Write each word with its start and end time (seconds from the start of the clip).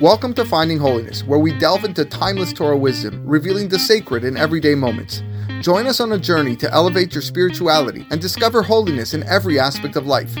Welcome 0.00 0.32
to 0.34 0.44
Finding 0.44 0.78
Holiness, 0.78 1.24
where 1.24 1.40
we 1.40 1.58
delve 1.58 1.84
into 1.84 2.04
timeless 2.04 2.52
Torah 2.52 2.76
wisdom, 2.76 3.20
revealing 3.26 3.68
the 3.68 3.80
sacred 3.80 4.22
in 4.22 4.36
everyday 4.36 4.76
moments. 4.76 5.24
Join 5.60 5.88
us 5.88 5.98
on 5.98 6.12
a 6.12 6.18
journey 6.18 6.54
to 6.54 6.72
elevate 6.72 7.12
your 7.12 7.20
spirituality 7.20 8.06
and 8.12 8.20
discover 8.20 8.62
holiness 8.62 9.12
in 9.12 9.24
every 9.24 9.58
aspect 9.58 9.96
of 9.96 10.06
life. 10.06 10.32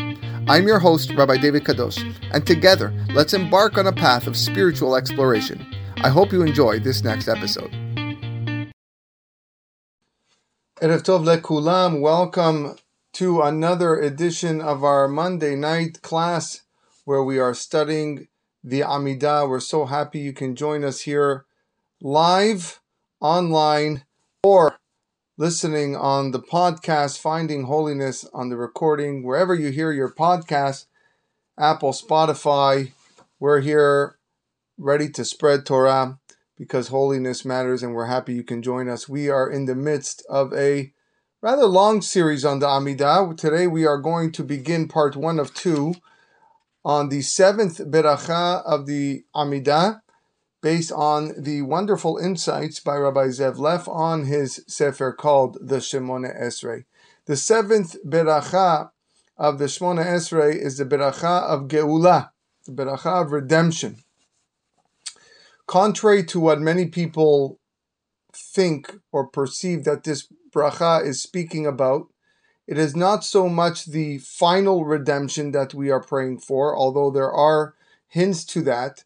I'm 0.46 0.68
your 0.68 0.78
host, 0.78 1.12
Rabbi 1.12 1.38
David 1.38 1.64
Kadosh, 1.64 1.98
and 2.30 2.46
together, 2.46 2.94
let's 3.12 3.34
embark 3.34 3.76
on 3.78 3.88
a 3.88 3.92
path 3.92 4.28
of 4.28 4.36
spiritual 4.36 4.94
exploration. 4.94 5.66
I 6.04 6.08
hope 6.08 6.30
you 6.30 6.42
enjoy 6.42 6.78
this 6.78 7.02
next 7.02 7.26
episode. 7.26 7.72
Erev 10.80 11.02
Tov 11.02 11.24
lekulam, 11.24 12.00
welcome 12.00 12.76
to 13.14 13.42
another 13.42 13.98
edition 13.98 14.60
of 14.60 14.84
our 14.84 15.08
Monday 15.08 15.56
night 15.56 16.00
class 16.02 16.62
where 17.04 17.24
we 17.24 17.40
are 17.40 17.54
studying 17.54 18.28
the 18.68 18.80
Amidah. 18.80 19.48
We're 19.48 19.60
so 19.60 19.86
happy 19.86 20.18
you 20.18 20.34
can 20.34 20.54
join 20.54 20.84
us 20.84 21.00
here 21.00 21.46
live, 22.02 22.80
online, 23.18 24.04
or 24.42 24.78
listening 25.38 25.96
on 25.96 26.32
the 26.32 26.38
podcast, 26.38 27.18
Finding 27.18 27.64
Holiness 27.64 28.26
on 28.34 28.50
the 28.50 28.58
recording, 28.58 29.22
wherever 29.22 29.54
you 29.54 29.70
hear 29.70 29.90
your 29.90 30.12
podcast, 30.12 30.84
Apple, 31.58 31.92
Spotify. 31.92 32.92
We're 33.40 33.60
here 33.60 34.18
ready 34.76 35.08
to 35.10 35.24
spread 35.24 35.64
Torah 35.64 36.18
because 36.58 36.88
holiness 36.88 37.46
matters, 37.46 37.82
and 37.82 37.94
we're 37.94 38.06
happy 38.06 38.34
you 38.34 38.44
can 38.44 38.60
join 38.60 38.88
us. 38.88 39.08
We 39.08 39.30
are 39.30 39.48
in 39.48 39.64
the 39.64 39.74
midst 39.74 40.26
of 40.28 40.52
a 40.52 40.92
rather 41.40 41.64
long 41.64 42.02
series 42.02 42.44
on 42.44 42.58
the 42.58 42.66
Amidah. 42.66 43.34
Today 43.38 43.66
we 43.66 43.86
are 43.86 43.98
going 43.98 44.30
to 44.32 44.44
begin 44.44 44.88
part 44.88 45.16
one 45.16 45.38
of 45.38 45.54
two 45.54 45.94
on 46.84 47.08
the 47.08 47.22
seventh 47.22 47.78
beracha 47.78 48.62
of 48.64 48.86
the 48.86 49.24
Amidah, 49.34 50.00
based 50.60 50.92
on 50.92 51.32
the 51.38 51.62
wonderful 51.62 52.18
insights 52.18 52.80
by 52.80 52.96
Rabbi 52.96 53.26
Zev 53.28 53.58
Leff 53.58 53.86
on 53.88 54.24
his 54.24 54.64
sefer 54.66 55.12
called 55.12 55.56
the 55.60 55.76
Shemona 55.76 56.40
Esrei. 56.40 56.84
The 57.26 57.36
seventh 57.36 57.96
beracha 58.06 58.90
of 59.36 59.58
the 59.58 59.66
Shemona 59.66 60.04
Esrei 60.04 60.56
is 60.56 60.78
the 60.78 60.84
beracha 60.84 61.42
of 61.42 61.68
Geula, 61.68 62.30
the 62.66 62.72
beracha 62.72 63.22
of 63.22 63.32
redemption. 63.32 63.98
Contrary 65.66 66.24
to 66.24 66.40
what 66.40 66.60
many 66.60 66.86
people 66.86 67.60
think 68.34 68.96
or 69.12 69.26
perceive 69.26 69.84
that 69.84 70.04
this 70.04 70.26
bracha 70.50 71.04
is 71.04 71.22
speaking 71.22 71.66
about, 71.66 72.08
it 72.68 72.76
is 72.76 72.94
not 72.94 73.24
so 73.24 73.48
much 73.48 73.86
the 73.86 74.18
final 74.18 74.84
redemption 74.84 75.52
that 75.52 75.72
we 75.72 75.90
are 75.90 76.02
praying 76.02 76.38
for, 76.40 76.76
although 76.76 77.10
there 77.10 77.32
are 77.32 77.74
hints 78.06 78.44
to 78.44 78.60
that, 78.60 79.04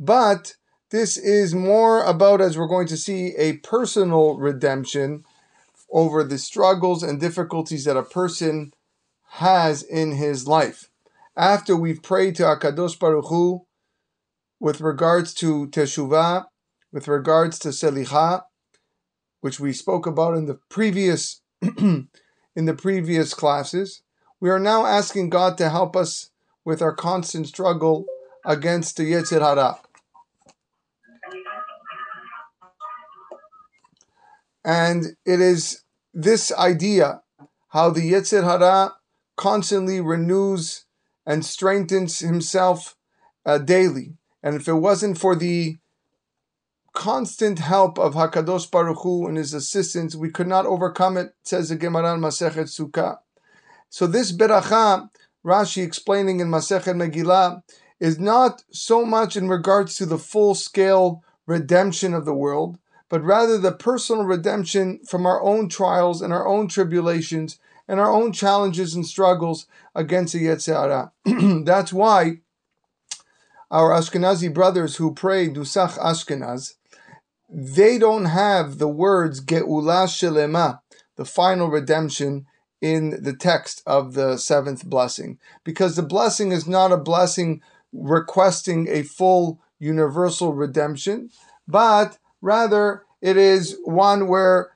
but 0.00 0.56
this 0.88 1.18
is 1.18 1.54
more 1.54 2.02
about, 2.04 2.40
as 2.40 2.56
we're 2.56 2.66
going 2.66 2.86
to 2.86 2.96
see, 2.96 3.34
a 3.36 3.58
personal 3.58 4.38
redemption 4.38 5.24
over 5.90 6.24
the 6.24 6.38
struggles 6.38 7.02
and 7.02 7.20
difficulties 7.20 7.84
that 7.84 7.98
a 7.98 8.02
person 8.02 8.72
has 9.32 9.82
in 9.82 10.12
his 10.12 10.46
life. 10.48 10.88
After 11.36 11.76
we've 11.76 12.02
prayed 12.02 12.36
to 12.36 12.44
Akadosh 12.44 12.98
Baruch 12.98 13.28
Hu 13.28 13.66
with 14.58 14.80
regards 14.80 15.34
to 15.34 15.66
Teshuvah, 15.68 16.46
with 16.90 17.08
regards 17.08 17.58
to 17.58 17.68
Selicha, 17.68 18.42
which 19.42 19.60
we 19.60 19.74
spoke 19.74 20.06
about 20.06 20.34
in 20.34 20.46
the 20.46 20.60
previous 20.70 21.42
in 22.54 22.66
the 22.66 22.74
previous 22.74 23.34
classes. 23.34 24.02
We 24.40 24.50
are 24.50 24.58
now 24.58 24.86
asking 24.86 25.30
God 25.30 25.56
to 25.58 25.70
help 25.70 25.96
us 25.96 26.30
with 26.64 26.82
our 26.82 26.94
constant 26.94 27.48
struggle 27.48 28.06
against 28.44 28.96
the 28.96 29.12
Yetzer 29.12 29.40
Hara. 29.40 29.78
And 34.64 35.16
it 35.24 35.40
is 35.40 35.82
this 36.14 36.52
idea 36.52 37.22
how 37.68 37.90
the 37.90 38.12
Yetzer 38.12 38.44
Hara 38.44 38.94
constantly 39.36 40.00
renews 40.00 40.84
and 41.26 41.44
strengthens 41.44 42.18
himself 42.18 42.96
uh, 43.46 43.58
daily. 43.58 44.16
And 44.42 44.56
if 44.56 44.68
it 44.68 44.74
wasn't 44.74 45.18
for 45.18 45.34
the 45.34 45.78
constant 46.92 47.58
help 47.58 47.98
of 47.98 48.14
Hakadosh 48.14 48.70
Baruch 48.70 49.02
Hu 49.02 49.26
and 49.26 49.36
his 49.36 49.54
assistance, 49.54 50.14
we 50.14 50.30
could 50.30 50.46
not 50.46 50.66
overcome 50.66 51.16
it. 51.16 51.34
Says 51.42 51.68
the 51.68 51.76
Gemara 51.76 52.14
in 52.14 52.20
Masechet 52.20 52.68
Sukkah. 52.68 53.18
So 53.88 54.06
this 54.06 54.32
beracha, 54.32 55.10
Rashi 55.44 55.82
explaining 55.84 56.40
in 56.40 56.48
Masechet 56.48 56.94
Megillah, 56.94 57.62
is 58.00 58.18
not 58.18 58.64
so 58.70 59.04
much 59.04 59.36
in 59.36 59.48
regards 59.48 59.96
to 59.96 60.06
the 60.06 60.18
full 60.18 60.54
scale 60.54 61.22
redemption 61.46 62.14
of 62.14 62.24
the 62.24 62.34
world, 62.34 62.78
but 63.08 63.22
rather 63.22 63.58
the 63.58 63.72
personal 63.72 64.24
redemption 64.24 65.00
from 65.06 65.26
our 65.26 65.42
own 65.42 65.68
trials 65.68 66.22
and 66.22 66.32
our 66.32 66.46
own 66.46 66.68
tribulations 66.68 67.58
and 67.86 68.00
our 68.00 68.10
own 68.10 68.32
challenges 68.32 68.94
and 68.94 69.06
struggles 69.06 69.66
against 69.94 70.32
the 70.32 70.46
Yetzer 70.46 70.74
Hara. 70.74 71.12
That's 71.64 71.92
why 71.92 72.40
our 73.70 73.90
Ashkenazi 73.90 74.52
brothers 74.52 74.96
who 74.96 75.14
pray 75.14 75.48
Nusach 75.48 75.98
Ashkenaz, 75.98 76.74
they 77.52 77.98
don't 77.98 78.24
have 78.24 78.78
the 78.78 78.88
words 78.88 79.44
Geula 79.44 80.06
Shelema, 80.08 80.80
the 81.16 81.24
final 81.24 81.68
redemption, 81.68 82.46
in 82.80 83.22
the 83.22 83.34
text 83.34 83.80
of 83.86 84.14
the 84.14 84.36
seventh 84.36 84.84
blessing, 84.84 85.38
because 85.62 85.94
the 85.94 86.02
blessing 86.02 86.50
is 86.50 86.66
not 86.66 86.90
a 86.90 86.96
blessing 86.96 87.62
requesting 87.92 88.88
a 88.88 89.04
full 89.04 89.60
universal 89.78 90.52
redemption, 90.52 91.30
but 91.68 92.18
rather 92.40 93.04
it 93.20 93.36
is 93.36 93.78
one 93.84 94.26
where, 94.26 94.72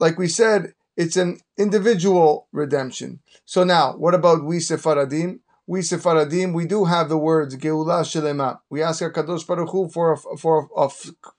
like 0.00 0.18
we 0.18 0.26
said, 0.26 0.74
it's 0.96 1.16
an 1.16 1.38
individual 1.56 2.48
redemption. 2.50 3.20
So 3.44 3.62
now, 3.62 3.92
what 3.96 4.14
about 4.14 4.44
we 4.44 4.58
Sephardim? 4.58 5.40
We 5.66 5.82
Sephardim, 5.82 6.52
we 6.52 6.66
do 6.66 6.84
have 6.84 7.08
the 7.08 7.16
words 7.16 7.56
Geula 7.56 8.02
Shelema. 8.04 8.60
We 8.68 8.82
ask 8.82 9.00
our 9.02 9.12
Kadosh 9.12 9.46
Baruch 9.46 9.70
Hu 9.70 9.88
for 9.88 10.12
a, 10.12 10.36
for 10.36 10.68
a, 10.76 10.82
a 10.82 10.90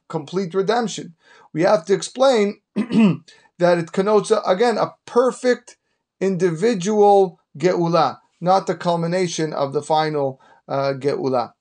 complete 0.10 0.54
redemption. 0.54 1.16
We 1.54 1.62
have 1.62 1.86
to 1.86 1.94
explain 1.94 2.62
that 2.76 3.78
it 3.78 3.92
connotes 3.92 4.32
again 4.46 4.78
a 4.78 4.96
perfect 5.06 5.78
individual 6.20 7.40
Geula, 7.58 8.20
not 8.42 8.66
the 8.68 8.76
culmination 8.76 9.54
of 9.54 9.74
the 9.74 9.84
final 9.84 10.42
uh, 10.68 10.94
Geula. 10.98 11.54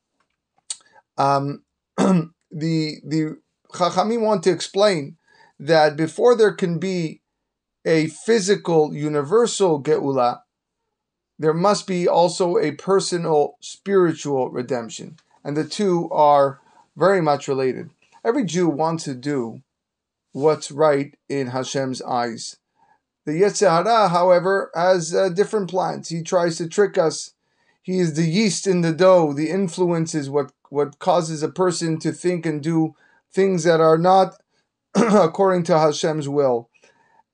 Um, 1.19 1.65
the 1.99 2.33
the 2.51 3.37
Chachamim 3.73 4.23
want 4.23 4.43
to 4.45 4.51
explain 4.51 5.17
that 5.59 5.97
before 5.97 6.35
there 6.35 6.53
can 6.53 6.79
be 6.79 7.21
a 7.85 8.07
physical 8.07 8.95
universal 8.95 9.83
Geula, 9.83 10.41
there 11.39 11.55
must 11.55 11.87
be 11.87 12.07
also 12.07 12.59
a 12.59 12.73
personal 12.73 13.57
spiritual 13.61 14.51
redemption. 14.51 15.17
And 15.43 15.57
the 15.57 15.65
two 15.65 16.09
are 16.11 16.61
very 16.97 17.21
much 17.21 17.49
related. 17.49 17.91
Every 18.25 18.45
Jew 18.45 18.69
wants 18.69 19.05
to 19.05 19.15
do 19.15 19.63
what's 20.33 20.71
right 20.71 21.15
in 21.29 21.49
Hashem's 21.49 22.01
eyes. 22.03 22.57
The 23.27 23.33
Yetzer 23.33 23.71
Hara, 23.71 24.09
however, 24.09 24.71
has 24.75 25.15
uh, 25.15 25.29
different 25.31 25.71
plans. 25.71 26.09
He 26.09 26.23
tries 26.23 26.57
to 26.59 26.69
trick 26.69 26.99
us. 26.99 27.33
He 27.83 27.99
is 27.99 28.15
the 28.15 28.29
yeast 28.29 28.67
in 28.67 28.83
the 28.83 28.93
dough. 28.93 29.33
The 29.33 29.51
influence 29.51 30.15
is 30.15 30.31
what, 30.31 30.53
what 30.71 30.99
causes 30.99 31.43
a 31.43 31.49
person 31.49 31.99
to 32.01 32.13
think 32.13 32.47
and 32.47 32.63
do 32.63 32.95
things 33.33 33.65
that 33.65 33.81
are 33.81 33.99
not 33.99 34.37
according 34.95 35.65
to 35.65 35.79
Hashem's 35.79 36.29
will. 36.29 36.69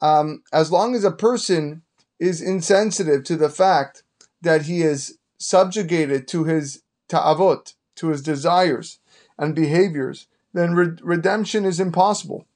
Um, 0.00 0.43
as 0.53 0.72
long 0.72 0.94
as 0.94 1.05
a 1.05 1.11
person 1.11 1.82
is 2.20 2.42
insensitive 2.42 3.25
to 3.25 3.36
the 3.36 3.48
fact 3.48 4.04
that 4.42 4.62
he 4.62 4.82
is 4.82 5.19
subjugated 5.38 6.28
to 6.28 6.44
his 6.44 6.82
ta'avot, 7.08 7.75
to 7.97 8.08
his 8.08 8.22
desires 8.22 8.98
and 9.38 9.55
behaviors, 9.55 10.26
then 10.52 10.75
re- 10.75 10.96
redemption 11.02 11.64
is 11.64 11.81
impossible. 11.81 12.46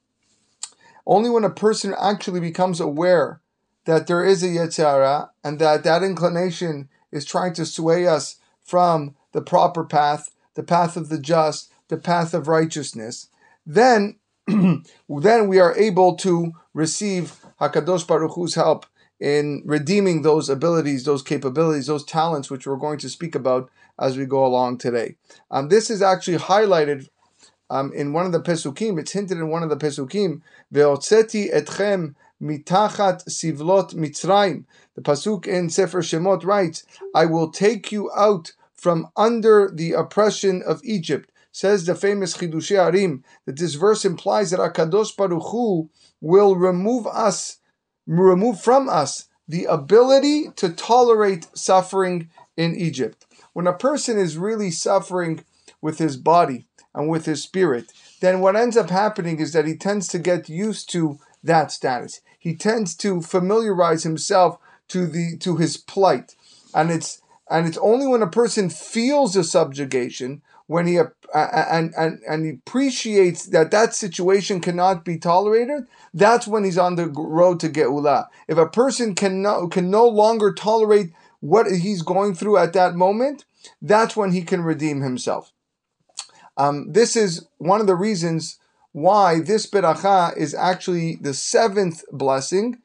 Only 1.07 1.31
when 1.31 1.45
a 1.45 1.51
person 1.51 1.95
actually 1.99 2.41
becomes 2.41 2.79
aware 2.79 3.41
that 3.87 4.07
there 4.07 4.25
is 4.25 4.43
a 4.43 4.49
Yetzer 4.49 4.85
Hara 4.85 5.31
and 5.43 5.59
that 5.59 5.85
that 5.85 6.03
inclination 6.03 6.89
is 7.11 7.25
trying 7.25 7.55
to 7.55 7.67
sway 7.67 8.07
us 8.07 8.37
from 8.63 9.15
the 9.33 9.43
proper 9.43 9.85
path, 9.85 10.31
the 10.55 10.63
path 10.63 10.97
of 10.97 11.09
the 11.09 11.19
just, 11.19 11.71
the 11.89 11.97
path 11.97 12.33
of 12.33 12.49
righteousness, 12.49 13.29
then 13.67 14.17
then 14.47 14.85
we 15.09 15.59
are 15.59 15.77
able 15.77 16.17
to 16.17 16.53
receive 16.75 17.45
Hakadosh 17.61 18.07
Baruch 18.07 18.33
Hu's 18.33 18.55
help 18.55 18.87
in 19.21 19.63
redeeming 19.65 20.23
those 20.23 20.49
abilities, 20.49 21.05
those 21.05 21.23
capabilities, 21.23 21.87
those 21.87 22.05
talents, 22.05 22.51
which 22.51 22.67
we're 22.67 22.77
going 22.77 22.99
to 22.99 23.09
speak 23.09 23.35
about 23.35 23.71
as 23.99 24.17
we 24.17 24.27
go 24.27 24.45
along 24.45 24.79
today. 24.79 25.17
Um, 25.51 25.69
this 25.69 25.89
is 25.89 26.03
actually 26.03 26.39
highlighted 26.39 27.09
um, 27.71 27.93
in 27.93 28.13
one 28.13 28.27
of 28.27 28.33
the 28.33 28.41
Pesukim. 28.41 28.99
It's 28.99 29.13
hinted 29.13 29.39
in 29.39 29.49
one 29.49 29.63
of 29.63 29.71
the 29.71 29.77
Pesukim. 29.77 30.43
Etchem 30.73 32.15
mitachat 32.43 33.25
sivlot 33.27 33.95
mitzrayim. 33.95 34.65
The 34.95 35.03
pasuk 35.03 35.47
in 35.47 35.71
Sefer 35.71 36.03
Shemot 36.03 36.45
writes, 36.45 36.85
"I 37.15 37.27
will 37.27 37.51
take 37.51 37.91
you 37.91 38.11
out 38.15 38.53
from 38.75 39.09
under 39.17 39.71
the 39.73 39.93
oppression 39.93 40.63
of 40.63 40.81
Egypt." 40.85 41.31
Says 41.53 41.87
the 41.87 41.95
famous 41.95 42.37
Chidushei 42.37 42.77
HaRim 42.77 43.23
that 43.47 43.59
this 43.59 43.75
verse 43.75 44.05
implies 44.05 44.51
that 44.51 44.59
Akadosh 44.59 45.17
Baruch 45.17 45.51
Hu 45.51 45.89
will 46.21 46.57
remove 46.57 47.07
us, 47.07 47.59
remove 48.07 48.61
from 48.61 48.89
us 48.89 49.29
the 49.47 49.65
ability 49.65 50.49
to 50.57 50.71
tolerate 50.71 51.47
suffering 51.55 52.31
in 52.57 52.75
Egypt. 52.75 53.27
When 53.53 53.67
a 53.67 53.73
person 53.73 54.19
is 54.19 54.39
really 54.39 54.71
suffering 54.71 55.45
with 55.81 55.99
his 55.99 56.17
body 56.17 56.67
and 56.95 57.09
with 57.09 57.27
his 57.27 57.43
spirit, 57.43 57.93
then 58.21 58.41
what 58.41 58.57
ends 58.57 58.77
up 58.77 58.91
happening 58.91 59.39
is 59.39 59.53
that 59.53 59.67
he 59.67 59.77
tends 59.77 60.09
to 60.09 60.19
get 60.19 60.49
used 60.49 60.91
to 60.91 61.19
that 61.43 61.71
status. 61.71 62.21
He 62.39 62.55
tends 62.55 62.95
to 62.97 63.21
familiarize 63.21 64.03
himself 64.03 64.59
to 64.89 65.07
the 65.07 65.37
to 65.39 65.57
his 65.57 65.77
plight, 65.77 66.35
and 66.75 66.91
it's 66.91 67.21
and 67.51 67.67
it's 67.67 67.79
only 67.79 68.07
when 68.07 68.23
a 68.23 68.27
person 68.27 68.71
feels 68.71 69.35
the 69.35 69.45
subjugation 69.45 70.43
when 70.67 70.87
he 70.87 70.99
uh, 70.99 71.05
and 71.35 71.93
and 71.97 72.21
and 72.29 72.45
he 72.45 72.51
appreciates 72.53 73.47
that 73.47 73.71
that 73.71 73.95
situation 73.95 74.61
cannot 74.61 75.05
be 75.05 75.19
tolerated 75.19 75.87
that's 76.15 76.47
when 76.47 76.65
he's 76.65 76.79
on 76.79 76.97
the 76.97 77.09
road 77.09 77.61
to 77.61 77.69
geula 77.69 78.27
if 78.49 78.57
a 78.57 78.67
person 78.67 79.15
can 79.15 79.43
no, 79.43 79.69
can 79.69 79.91
no 79.91 80.07
longer 80.07 80.53
tolerate 80.53 81.13
what 81.41 81.67
he's 81.71 82.03
going 82.03 82.35
through 82.35 82.57
at 82.57 82.73
that 82.73 82.95
moment 82.95 83.45
that's 83.81 84.17
when 84.17 84.33
he 84.33 84.43
can 84.43 84.63
redeem 84.63 85.01
himself. 85.01 85.53
Um, 86.57 86.93
this 86.93 87.17
is 87.17 87.47
one 87.59 87.81
of 87.81 87.87
the 87.87 87.97
reasons 87.97 88.59
why 88.93 89.41
this 89.41 89.69
beracha 89.69 90.37
is 90.37 90.55
actually 90.55 91.17
the 91.17 91.35
seventh 91.35 92.05
blessing 92.13 92.79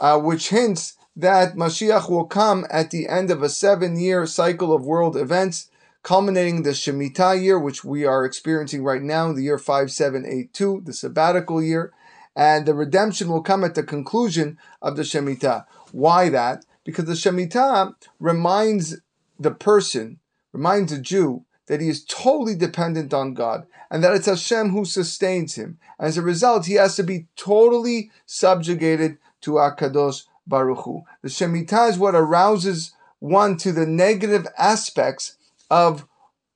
uh, 0.00 0.18
which 0.18 0.48
hints 0.48 0.96
that 1.16 1.54
Mashiach 1.54 2.10
will 2.10 2.24
come 2.24 2.66
at 2.70 2.90
the 2.90 3.08
end 3.08 3.30
of 3.30 3.42
a 3.42 3.48
seven 3.48 3.98
year 3.98 4.26
cycle 4.26 4.74
of 4.74 4.86
world 4.86 5.16
events, 5.16 5.70
culminating 6.04 6.62
the 6.62 6.70
Shemitah 6.70 7.42
year, 7.42 7.58
which 7.58 7.82
we 7.82 8.04
are 8.04 8.24
experiencing 8.24 8.84
right 8.84 9.02
now, 9.02 9.32
the 9.32 9.42
year 9.42 9.58
5782, 9.58 10.82
the 10.84 10.92
sabbatical 10.92 11.60
year, 11.60 11.92
and 12.36 12.66
the 12.66 12.74
redemption 12.74 13.28
will 13.28 13.42
come 13.42 13.64
at 13.64 13.74
the 13.74 13.82
conclusion 13.82 14.58
of 14.82 14.96
the 14.96 15.02
Shemitah. 15.02 15.64
Why 15.90 16.28
that? 16.28 16.64
Because 16.84 17.06
the 17.06 17.14
Shemitah 17.14 17.94
reminds 18.20 19.00
the 19.40 19.50
person, 19.50 20.20
reminds 20.52 20.92
a 20.92 21.00
Jew, 21.00 21.44
that 21.66 21.80
he 21.80 21.88
is 21.88 22.04
totally 22.04 22.54
dependent 22.54 23.14
on 23.14 23.32
God 23.32 23.66
and 23.90 24.04
that 24.04 24.12
it's 24.14 24.26
Hashem 24.26 24.70
who 24.70 24.84
sustains 24.84 25.54
him. 25.54 25.78
As 25.98 26.18
a 26.18 26.22
result, 26.22 26.66
he 26.66 26.74
has 26.74 26.96
to 26.96 27.02
be 27.02 27.28
totally 27.36 28.10
subjugated 28.26 29.16
to 29.40 29.52
Akadosh 29.52 30.24
Baruch 30.46 30.84
Hu. 30.84 31.04
The 31.22 31.28
Shemitah 31.28 31.88
is 31.88 31.98
what 31.98 32.14
arouses 32.14 32.92
one 33.20 33.56
to 33.58 33.72
the 33.72 33.86
negative 33.86 34.46
aspects 34.58 35.38
of 35.74 36.06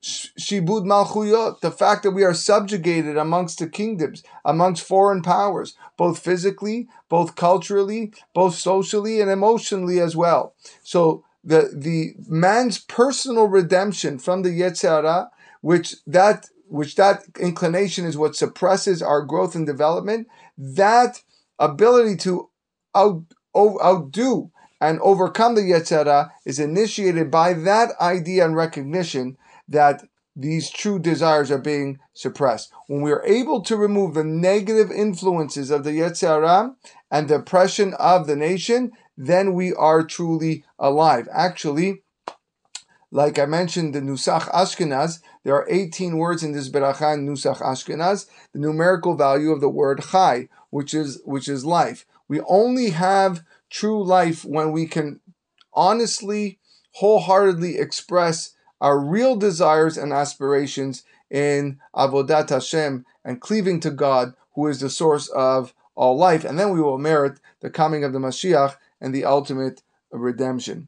Shibud 0.01 0.85
Malchuyot, 0.85 1.59
the 1.59 1.71
fact 1.71 2.03
that 2.03 2.11
we 2.11 2.23
are 2.23 2.33
subjugated 2.33 3.17
amongst 3.17 3.59
the 3.59 3.67
kingdoms, 3.67 4.23
amongst 4.45 4.87
foreign 4.87 5.21
powers, 5.21 5.75
both 5.97 6.19
physically, 6.19 6.87
both 7.09 7.35
culturally, 7.35 8.13
both 8.33 8.55
socially, 8.55 9.19
and 9.19 9.29
emotionally 9.29 9.99
as 9.99 10.15
well. 10.15 10.55
So 10.83 11.25
the 11.43 11.73
the 11.75 12.13
man's 12.29 12.79
personal 12.79 13.47
redemption 13.47 14.19
from 14.19 14.43
the 14.43 14.57
Yetzer 14.57 15.03
Hara, 15.03 15.29
which 15.59 15.95
that 16.07 16.47
which 16.69 16.95
that 16.95 17.23
inclination 17.37 18.05
is 18.05 18.17
what 18.17 18.37
suppresses 18.37 19.01
our 19.01 19.21
growth 19.21 19.53
and 19.53 19.65
development, 19.67 20.27
that 20.57 21.21
ability 21.57 22.15
to 22.17 22.49
out, 22.95 23.23
outdo 23.53 24.51
and 24.81 24.99
overcome 25.01 25.55
the 25.55 25.61
Yetzer 25.61 26.29
is 26.45 26.59
initiated 26.59 27.29
by 27.29 27.53
that 27.53 27.91
idea 27.99 28.45
and 28.45 28.55
recognition 28.55 29.37
that 29.67 30.03
these 30.35 30.69
true 30.69 30.99
desires 30.99 31.51
are 31.51 31.59
being 31.59 31.99
suppressed. 32.13 32.71
When 32.87 33.01
we 33.01 33.11
are 33.11 33.25
able 33.25 33.61
to 33.61 33.75
remove 33.75 34.13
the 34.13 34.23
negative 34.23 34.89
influences 34.91 35.69
of 35.69 35.83
the 35.83 35.91
Yetzer 35.91 36.75
and 37.11 37.27
the 37.27 37.35
oppression 37.35 37.93
of 37.95 38.25
the 38.25 38.35
nation, 38.35 38.91
then 39.17 39.53
we 39.53 39.73
are 39.73 40.03
truly 40.03 40.63
alive. 40.77 41.27
Actually, 41.33 42.03
like 43.11 43.39
I 43.39 43.45
mentioned, 43.45 43.93
the 43.93 44.01
Nusach 44.01 44.49
Ashkenaz, 44.51 45.19
there 45.43 45.55
are 45.55 45.67
18 45.69 46.17
words 46.17 46.43
in 46.43 46.53
this 46.53 46.69
Beracha 46.69 47.17
Nusach 47.17 47.57
Ashkenaz, 47.57 48.27
the 48.53 48.59
numerical 48.59 49.15
value 49.15 49.51
of 49.51 49.61
the 49.61 49.69
word 49.69 50.03
Chai, 50.11 50.47
which 50.69 50.93
is 50.93 51.19
which 51.25 51.47
is 51.47 51.65
life. 51.65 52.05
We 52.27 52.39
only 52.41 52.91
have 52.91 53.43
true 53.69 54.03
life 54.03 54.43
when 54.43 54.71
we 54.71 54.85
can 54.85 55.19
honestly, 55.73 56.59
wholeheartedly 56.93 57.77
express 57.77 58.53
our 58.81 58.99
real 58.99 59.35
desires 59.35 59.97
and 59.97 60.13
aspirations 60.13 61.03
in 61.29 61.79
Avodat 61.95 62.49
Hashem 62.49 63.05
and 63.23 63.41
cleaving 63.41 63.79
to 63.81 63.91
God, 63.91 64.33
who 64.55 64.67
is 64.67 64.79
the 64.79 64.89
source 64.89 65.27
of 65.29 65.73
all 65.95 66.17
life. 66.17 66.43
And 66.43 66.57
then 66.57 66.71
we 66.71 66.81
will 66.81 66.97
merit 66.97 67.39
the 67.61 67.69
coming 67.69 68.03
of 68.03 68.13
the 68.13 68.19
Mashiach 68.19 68.75
and 69.01 69.13
the 69.13 69.25
ultimate 69.25 69.81
redemption. 70.11 70.87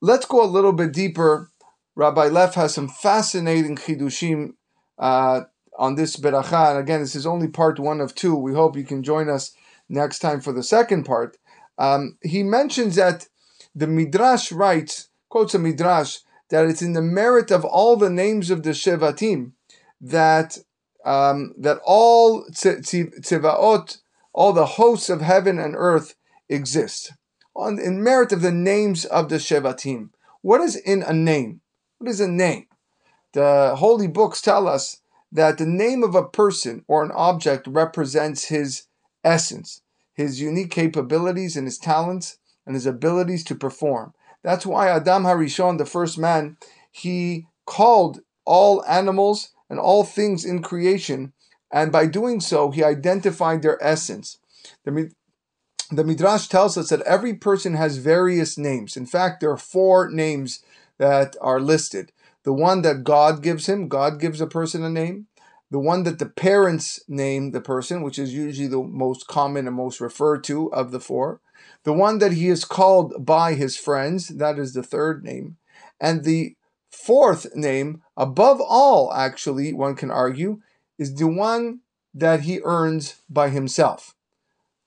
Let's 0.00 0.26
go 0.26 0.42
a 0.42 0.46
little 0.46 0.72
bit 0.72 0.92
deeper. 0.92 1.50
Rabbi 1.94 2.28
Leff 2.28 2.54
has 2.54 2.74
some 2.74 2.88
fascinating 2.88 3.76
chidushim 3.76 4.54
uh, 4.98 5.42
on 5.78 5.94
this 5.94 6.16
beracha. 6.16 6.70
And 6.70 6.78
again, 6.78 7.00
this 7.00 7.16
is 7.16 7.26
only 7.26 7.48
part 7.48 7.78
one 7.78 8.00
of 8.00 8.14
two. 8.14 8.34
We 8.34 8.54
hope 8.54 8.76
you 8.76 8.84
can 8.84 9.02
join 9.02 9.28
us 9.28 9.52
next 9.88 10.20
time 10.20 10.40
for 10.40 10.52
the 10.52 10.62
second 10.62 11.04
part. 11.04 11.36
Um, 11.78 12.18
he 12.22 12.42
mentions 12.42 12.96
that 12.96 13.28
the 13.74 13.86
Midrash 13.86 14.50
writes, 14.50 15.08
quotes 15.28 15.54
a 15.54 15.58
Midrash, 15.58 16.18
that 16.50 16.66
it's 16.66 16.82
in 16.82 16.94
the 16.94 17.02
merit 17.02 17.50
of 17.50 17.64
all 17.64 17.96
the 17.96 18.10
names 18.10 18.50
of 18.50 18.62
the 18.62 18.70
Shevatim 18.70 19.52
that 20.00 20.58
um, 21.04 21.54
that 21.56 21.80
all 21.84 22.44
tzivaot, 22.50 23.98
all 24.32 24.52
the 24.52 24.66
hosts 24.66 25.08
of 25.08 25.20
heaven 25.20 25.58
and 25.58 25.74
earth 25.76 26.14
exist. 26.48 27.12
On, 27.54 27.78
in 27.78 28.02
merit 28.02 28.32
of 28.32 28.42
the 28.42 28.52
names 28.52 29.04
of 29.04 29.28
the 29.28 29.36
Shevatim. 29.36 30.10
What 30.42 30.60
is 30.60 30.76
in 30.76 31.02
a 31.02 31.12
name? 31.12 31.60
What 31.98 32.10
is 32.10 32.20
a 32.20 32.28
name? 32.28 32.66
The 33.32 33.74
holy 33.76 34.06
books 34.06 34.40
tell 34.40 34.68
us 34.68 35.00
that 35.32 35.58
the 35.58 35.66
name 35.66 36.02
of 36.02 36.14
a 36.14 36.28
person 36.28 36.84
or 36.88 37.02
an 37.02 37.10
object 37.12 37.66
represents 37.66 38.46
his 38.46 38.84
essence 39.24 39.82
his 40.18 40.40
unique 40.40 40.72
capabilities 40.72 41.56
and 41.56 41.64
his 41.64 41.78
talents 41.78 42.38
and 42.66 42.74
his 42.74 42.86
abilities 42.86 43.44
to 43.44 43.54
perform. 43.54 44.12
That's 44.42 44.66
why 44.66 44.88
Adam 44.88 45.22
Harishon, 45.22 45.78
the 45.78 45.86
first 45.86 46.18
man, 46.18 46.56
he 46.90 47.46
called 47.66 48.18
all 48.44 48.84
animals 48.86 49.50
and 49.70 49.78
all 49.78 50.02
things 50.02 50.44
in 50.44 50.60
creation, 50.60 51.32
and 51.70 51.92
by 51.92 52.06
doing 52.06 52.40
so, 52.40 52.72
he 52.72 52.82
identified 52.82 53.62
their 53.62 53.78
essence. 53.80 54.38
The, 54.84 55.12
the 55.92 56.02
Midrash 56.02 56.48
tells 56.48 56.76
us 56.76 56.88
that 56.88 57.02
every 57.02 57.34
person 57.34 57.74
has 57.74 57.98
various 57.98 58.58
names. 58.58 58.96
In 58.96 59.06
fact, 59.06 59.38
there 59.38 59.52
are 59.52 59.56
four 59.56 60.10
names 60.10 60.64
that 60.98 61.36
are 61.40 61.60
listed. 61.60 62.10
The 62.42 62.52
one 62.52 62.82
that 62.82 63.04
God 63.04 63.40
gives 63.40 63.68
him, 63.68 63.86
God 63.86 64.18
gives 64.18 64.40
a 64.40 64.48
person 64.48 64.82
a 64.82 64.90
name 64.90 65.28
the 65.70 65.78
one 65.78 66.02
that 66.04 66.18
the 66.18 66.26
parents 66.26 67.00
name 67.08 67.50
the 67.50 67.60
person, 67.60 68.02
which 68.02 68.18
is 68.18 68.32
usually 68.32 68.68
the 68.68 68.82
most 68.82 69.26
common 69.26 69.66
and 69.66 69.76
most 69.76 70.00
referred 70.00 70.42
to 70.44 70.72
of 70.72 70.90
the 70.90 71.00
four, 71.00 71.40
the 71.84 71.92
one 71.92 72.18
that 72.18 72.32
he 72.32 72.48
is 72.48 72.64
called 72.64 73.24
by 73.24 73.54
his 73.54 73.76
friends, 73.76 74.28
that 74.28 74.58
is 74.58 74.72
the 74.72 74.82
third 74.82 75.24
name, 75.24 75.56
and 76.00 76.24
the 76.24 76.54
fourth 76.90 77.54
name, 77.54 78.02
above 78.16 78.60
all, 78.60 79.12
actually, 79.12 79.72
one 79.72 79.94
can 79.94 80.10
argue, 80.10 80.60
is 80.98 81.14
the 81.14 81.28
one 81.28 81.80
that 82.14 82.40
he 82.40 82.60
earns 82.64 83.16
by 83.28 83.50
himself. 83.50 84.14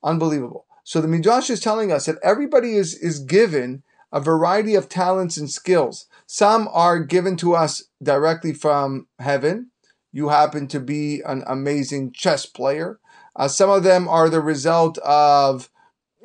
Unbelievable. 0.03 0.65
So 0.83 0.99
the 0.99 1.07
Midrash 1.07 1.49
is 1.49 1.59
telling 1.59 1.91
us 1.91 2.07
that 2.07 2.17
everybody 2.23 2.75
is, 2.75 2.95
is 2.95 3.19
given 3.19 3.83
a 4.11 4.19
variety 4.19 4.75
of 4.75 4.89
talents 4.89 5.37
and 5.37 5.49
skills. 5.49 6.07
Some 6.25 6.67
are 6.71 6.99
given 6.99 7.37
to 7.37 7.55
us 7.55 7.83
directly 8.01 8.53
from 8.53 9.07
heaven, 9.19 9.70
you 10.11 10.29
happen 10.29 10.67
to 10.67 10.79
be 10.79 11.21
an 11.25 11.43
amazing 11.47 12.11
chess 12.11 12.45
player. 12.45 12.99
Uh, 13.35 13.47
some 13.47 13.69
of 13.69 13.83
them 13.83 14.07
are 14.07 14.29
the 14.29 14.41
result 14.41 14.97
of 14.99 15.69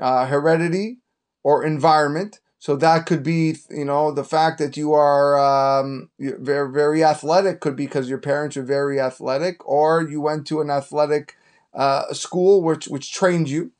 uh, 0.00 0.26
heredity 0.26 0.98
or 1.42 1.64
environment. 1.64 2.40
So 2.58 2.74
that 2.76 3.06
could 3.06 3.22
be, 3.22 3.56
you 3.70 3.84
know, 3.84 4.10
the 4.10 4.24
fact 4.24 4.58
that 4.58 4.76
you 4.76 4.92
are 4.92 5.38
um, 5.38 6.10
very, 6.18 6.72
very 6.72 7.04
athletic 7.04 7.60
could 7.60 7.76
be 7.76 7.86
because 7.86 8.08
your 8.08 8.18
parents 8.18 8.56
are 8.56 8.64
very 8.64 8.98
athletic, 8.98 9.64
or 9.68 10.02
you 10.02 10.20
went 10.20 10.46
to 10.48 10.60
an 10.60 10.70
athletic 10.70 11.36
uh, 11.74 12.12
school 12.12 12.62
which 12.62 12.86
which 12.88 13.12
trained 13.12 13.48
you. 13.48 13.70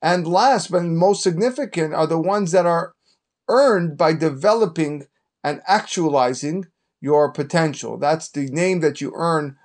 And 0.00 0.26
last 0.26 0.70
but 0.70 0.84
most 0.84 1.22
significant 1.22 1.92
are 1.92 2.06
the 2.06 2.18
ones 2.20 2.52
that 2.52 2.64
are 2.64 2.94
earned 3.48 3.98
by 3.98 4.14
developing 4.14 5.06
and 5.44 5.60
actualizing 5.66 6.66
your 7.00 7.32
potential. 7.32 7.96
That's 7.96 8.28
the 8.28 8.46
name 8.48 8.80
that 8.80 9.00
you 9.00 9.12
earn 9.14 9.56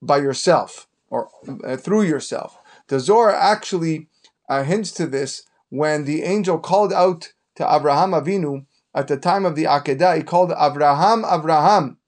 by 0.00 0.18
yourself 0.18 0.88
or 1.10 1.28
uh, 1.64 1.76
through 1.76 2.02
yourself. 2.02 2.58
The 2.88 3.00
Zohar 3.00 3.30
actually 3.30 4.08
uh, 4.48 4.64
hints 4.64 4.92
to 4.92 5.06
this 5.06 5.44
when 5.68 6.04
the 6.04 6.22
angel 6.22 6.58
called 6.58 6.92
out 6.92 7.32
to 7.56 7.74
Abraham 7.74 8.10
Avinu 8.10 8.66
at 8.94 9.08
the 9.08 9.16
time 9.16 9.44
of 9.44 9.56
the 9.56 9.64
Akedah. 9.64 10.16
He 10.16 10.22
called 10.22 10.52
Abraham, 10.58 11.24
Abraham, 11.24 11.98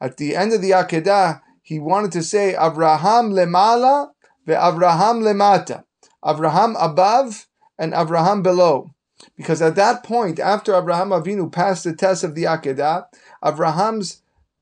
At 0.00 0.16
the 0.16 0.36
end 0.36 0.52
of 0.52 0.62
the 0.62 0.70
Akedah, 0.70 1.40
he 1.62 1.78
wanted 1.78 2.12
to 2.12 2.22
say 2.22 2.54
Avraham 2.58 3.32
lemala 3.32 4.10
ve'Avraham 4.46 5.22
lemata. 5.22 5.84
Avraham 6.24 6.74
above 6.78 7.46
and 7.78 7.92
Avraham 7.92 8.42
below. 8.42 8.94
Because 9.38 9.62
at 9.62 9.76
that 9.76 10.02
point, 10.02 10.40
after 10.40 10.74
Abraham 10.74 11.10
Avinu 11.10 11.50
passed 11.50 11.84
the 11.84 11.94
test 11.94 12.24
of 12.24 12.34
the 12.34 12.42
Akedah, 12.42 13.06
Abraham's 13.42 14.20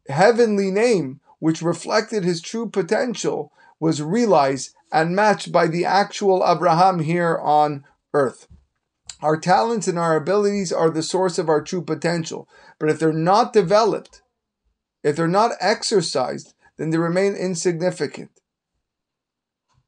heavenly 0.08 0.70
name, 0.70 1.20
which 1.38 1.62
reflected 1.62 2.22
his 2.22 2.42
true 2.42 2.68
potential, 2.68 3.50
was 3.80 4.02
realized 4.02 4.74
and 4.92 5.16
matched 5.16 5.50
by 5.50 5.66
the 5.66 5.86
actual 5.86 6.44
Abraham 6.46 7.00
here 7.00 7.38
on 7.42 7.84
earth. 8.12 8.46
Our 9.22 9.38
talents 9.38 9.88
and 9.88 9.98
our 9.98 10.14
abilities 10.14 10.74
are 10.74 10.90
the 10.90 11.02
source 11.02 11.38
of 11.38 11.48
our 11.48 11.62
true 11.62 11.82
potential. 11.82 12.46
But 12.78 12.90
if 12.90 12.98
they're 12.98 13.12
not 13.14 13.54
developed, 13.54 14.20
if 15.02 15.16
they're 15.16 15.26
not 15.26 15.52
exercised, 15.58 16.52
then 16.76 16.90
they 16.90 16.98
remain 16.98 17.34
insignificant. 17.34 18.30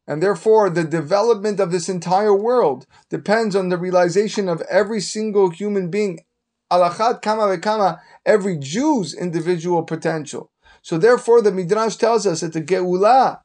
And 0.09 0.23
therefore, 0.23 0.71
the 0.71 0.85
development 0.85 1.61
of 1.61 1.71
this 1.71 1.91
entire 1.91 2.35
world 2.35 2.87
depends 3.11 3.55
on 3.55 3.69
the 3.69 3.77
realization 3.77 4.49
of 4.49 4.63
every 4.63 5.03
single 5.03 5.51
human 5.51 5.91
being, 5.91 6.25
alachat 6.73 7.21
kama 7.21 7.43
vekama, 7.43 8.01
every 8.25 8.57
Jew's 8.57 9.15
individual 9.15 9.83
potential. 9.83 10.51
So 10.81 10.97
therefore, 10.97 11.43
the 11.43 11.53
Midrash 11.53 11.97
tells 11.97 12.27
us 12.27 12.41
that 12.41 12.55
the 12.55 12.63
Geulah 12.63 13.41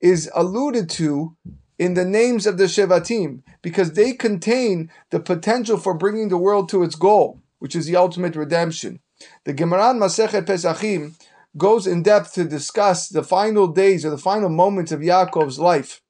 is 0.00 0.30
alluded 0.34 0.88
to 0.90 1.36
in 1.78 1.92
the 1.92 2.06
names 2.06 2.46
of 2.46 2.56
the 2.56 2.64
Shevatim 2.64 3.42
because 3.60 3.92
they 3.92 4.14
contain 4.14 4.90
the 5.10 5.20
potential 5.20 5.76
for 5.76 5.92
bringing 5.92 6.30
the 6.30 6.38
world 6.38 6.70
to 6.70 6.82
its 6.82 6.94
goal, 6.94 7.42
which 7.58 7.76
is 7.76 7.84
the 7.84 7.96
ultimate 7.96 8.36
redemption. 8.36 9.00
The 9.44 9.52
Gemara 9.52 9.92
Masechet 9.92 10.46
Pesachim 10.46 11.14
goes 11.56 11.86
in 11.86 12.02
depth 12.02 12.34
to 12.34 12.44
discuss 12.44 13.08
the 13.08 13.22
final 13.22 13.66
days 13.66 14.04
or 14.04 14.10
the 14.10 14.18
final 14.18 14.48
moments 14.48 14.92
of 14.92 15.00
Yaakov's 15.00 15.58
life. 15.58 16.00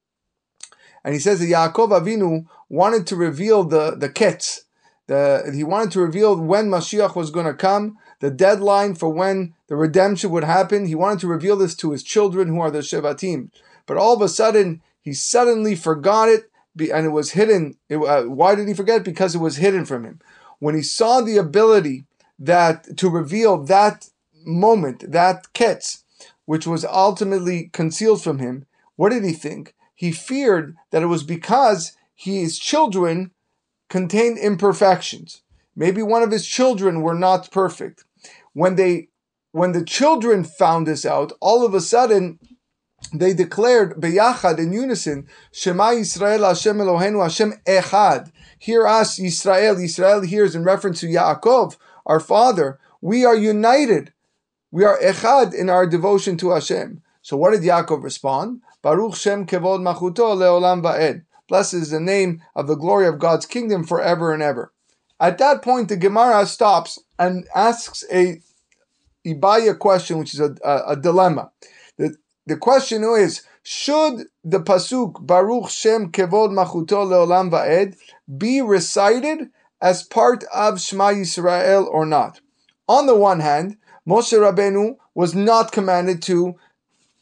And 1.04 1.14
he 1.14 1.20
says 1.20 1.40
that 1.40 1.47
Yaakov 1.47 1.88
Avinu 1.88 2.47
wanted 2.68 3.06
to 3.06 3.16
reveal 3.16 3.64
the, 3.64 3.97
the 3.97 4.09
ketz. 4.09 4.61
The, 5.06 5.50
he 5.54 5.64
wanted 5.64 5.92
to 5.92 6.00
reveal 6.00 6.37
when 6.37 6.68
Mashiach 6.68 7.16
was 7.16 7.30
going 7.30 7.47
to 7.47 7.54
come, 7.54 7.97
the 8.20 8.30
deadline 8.30 8.94
for 8.94 9.09
when 9.09 9.54
the 9.66 9.76
redemption 9.76 10.30
would 10.30 10.44
happen. 10.44 10.87
He 10.87 10.94
wanted 10.94 11.20
to 11.20 11.26
reveal 11.26 11.56
this 11.56 11.75
to 11.76 11.92
his 11.92 12.02
children 12.02 12.49
who 12.49 12.61
are 12.61 12.70
the 12.70 12.80
Shevatim. 12.80 13.50
But 13.87 13.97
all 13.97 14.14
of 14.14 14.23
a 14.23 14.28
sudden, 14.28 14.82
he 15.00 15.12
suddenly 15.12 15.75
forgot 15.75 16.28
it 16.28 16.50
and 16.78 17.06
it 17.06 17.11
was 17.11 17.32
hidden. 17.32 17.76
It, 17.88 17.97
uh, 17.97 18.23
why 18.23 18.54
did 18.54 18.68
he 18.68 18.75
forget? 18.75 19.04
Because 19.04 19.35
it 19.35 19.38
was 19.38 19.56
hidden 19.56 19.85
from 19.85 20.04
him. 20.04 20.20
When 20.59 20.75
he 20.75 20.82
saw 20.82 21.20
the 21.20 21.38
ability 21.38 22.04
that 22.38 22.97
to 22.99 23.09
reveal 23.09 23.64
that 23.64 24.09
moment, 24.50 25.11
that 25.12 25.47
ketz, 25.54 26.02
which 26.45 26.66
was 26.66 26.85
ultimately 26.85 27.71
concealed 27.73 28.23
from 28.23 28.38
him, 28.38 28.66
what 28.97 29.11
did 29.11 29.25
he 29.25 29.33
think? 29.33 29.75
He 29.95 30.12
feared 30.12 30.76
that 30.90 31.02
it 31.02 31.07
was 31.07 31.23
because 31.23 31.97
his 32.14 32.59
children 32.59 33.30
contained 33.88 34.38
imperfections. 34.38 35.42
Maybe 35.75 36.02
one 36.02 36.23
of 36.23 36.30
his 36.30 36.47
children 36.47 37.02
were 37.02 37.14
not 37.14 37.50
perfect. 37.50 38.04
When 38.52 38.76
they 38.76 39.09
when 39.52 39.73
the 39.73 39.85
children 39.85 40.45
found 40.45 40.87
this 40.87 41.04
out, 41.04 41.33
all 41.40 41.66
of 41.66 41.75
a 41.75 41.80
sudden 41.80 42.38
they 43.12 43.33
declared 43.33 44.00
beyachad 44.00 44.59
in 44.59 44.73
unison, 44.73 45.26
Shema 45.52 45.90
Yisrael 45.90 46.47
Hashem 46.47 46.78
Eloheinu 46.78 47.23
Hashem 47.23 47.54
Echad. 47.66 48.30
Hear 48.59 48.87
us, 48.87 49.19
Yisrael. 49.19 49.76
Yisrael 49.76 50.26
hears 50.26 50.54
in 50.54 50.64
reference 50.64 51.00
to 51.00 51.07
Yaakov, 51.07 51.76
our 52.07 52.21
father. 52.21 52.78
We 53.00 53.25
are 53.25 53.35
united. 53.35 54.12
We 54.73 54.85
are 54.85 54.99
echad 55.00 55.53
in 55.53 55.69
our 55.69 55.87
devotion 55.87 56.37
to 56.39 56.50
Hashem. 56.50 57.03
So 57.23 57.37
what 57.37 57.53
did 57.53 57.62
Yaakov 57.62 58.05
respond? 58.05 58.62
Baruch 58.83 59.17
Shem 59.17 59.45
Kevod 59.45 59.81
Malchuto 59.81 60.37
Leolam 60.37 60.83
Va'ed. 60.83 61.25
Blessed 61.49 61.75
is 61.75 61.91
the 61.91 61.99
name 61.99 62.43
of 62.55 62.69
the 62.69 62.77
glory 62.77 63.09
of 63.09 63.19
God's 63.19 63.47
kingdom 63.47 63.83
forever 63.83 64.33
and 64.33 64.43
ever. 64.43 64.73
At 65.19 65.39
that 65.39 65.62
point, 65.62 65.89
the 65.89 65.97
Gemara 65.97 66.47
stops 66.47 67.00
and 67.19 67.47
asks 67.55 68.05
a 68.12 68.41
Ibaya 69.27 69.77
question, 69.77 70.19
which 70.19 70.35
is 70.35 70.41
a, 70.41 70.55
a, 70.65 70.93
a 70.93 70.97
dilemma. 70.97 71.50
The, 71.99 72.17
the 72.47 72.57
question 72.57 73.03
is, 73.03 73.43
should 73.65 74.29
the 74.45 74.61
pasuk 74.61 75.27
Baruch 75.27 75.69
Shem 75.69 76.12
Kevod 76.12 76.50
Malchuto 76.53 77.05
Leolam 77.05 77.50
Va'ed 77.50 77.97
be 78.39 78.62
recited 78.62 79.50
as 79.83 80.05
part 80.05 80.45
of 80.55 80.81
Shema 80.81 81.11
Yisrael 81.11 81.87
or 81.87 82.07
not? 82.07 82.41
On 82.89 83.07
the 83.07 83.17
one 83.17 83.41
hand, 83.41 83.77
Moshe 84.07 84.33
Rabbeinu 84.33 84.97
was 85.14 85.35
not 85.35 85.73
commanded 85.73 86.23
to 86.23 86.57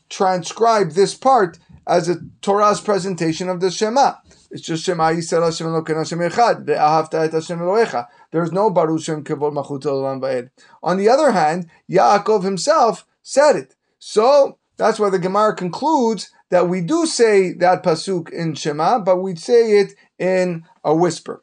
transcribe 0.09 0.93
this 0.93 1.15
part 1.15 1.59
as 1.87 2.09
a 2.09 2.17
Torah's 2.43 2.81
presentation 2.81 3.49
of 3.49 3.61
the 3.61 3.71
Shema. 3.71 4.15
It's 4.51 4.63
just 4.63 4.85
Shema 4.85 5.11
Yisrael 5.11 5.45
Hashem 5.45 5.67
Elokeinu 5.67 5.99
Hashem 5.99 6.19
Echad 6.19 6.65
ve'ahavta 6.65 7.27
et 7.27 7.33
Hashem 7.33 7.59
Elohecha. 7.59 8.07
There's 8.31 8.53
no 8.53 8.71
Baruch 8.71 9.03
Shem 9.03 9.25
Kevod 9.25 9.53
Machut 9.53 9.83
Olam 9.83 10.21
Va'ed. 10.21 10.51
On 10.83 10.97
the 10.97 11.09
other 11.09 11.33
hand, 11.33 11.69
Yaakov 11.91 12.45
himself 12.45 13.07
said 13.23 13.57
it. 13.57 13.75
So 13.99 14.59
that's 14.77 14.99
why 14.99 15.11
the 15.11 15.19
Gemara 15.19 15.55
concludes 15.55 16.31
that 16.51 16.69
we 16.69 16.81
do 16.81 17.05
say 17.05 17.53
that 17.55 17.83
pasuk 17.83 18.31
in 18.31 18.55
Shema, 18.55 19.01
but 19.01 19.17
we 19.19 19.35
say 19.35 19.79
it 19.79 19.95
in 20.19 20.65
a 20.85 20.95
whisper. 20.95 21.43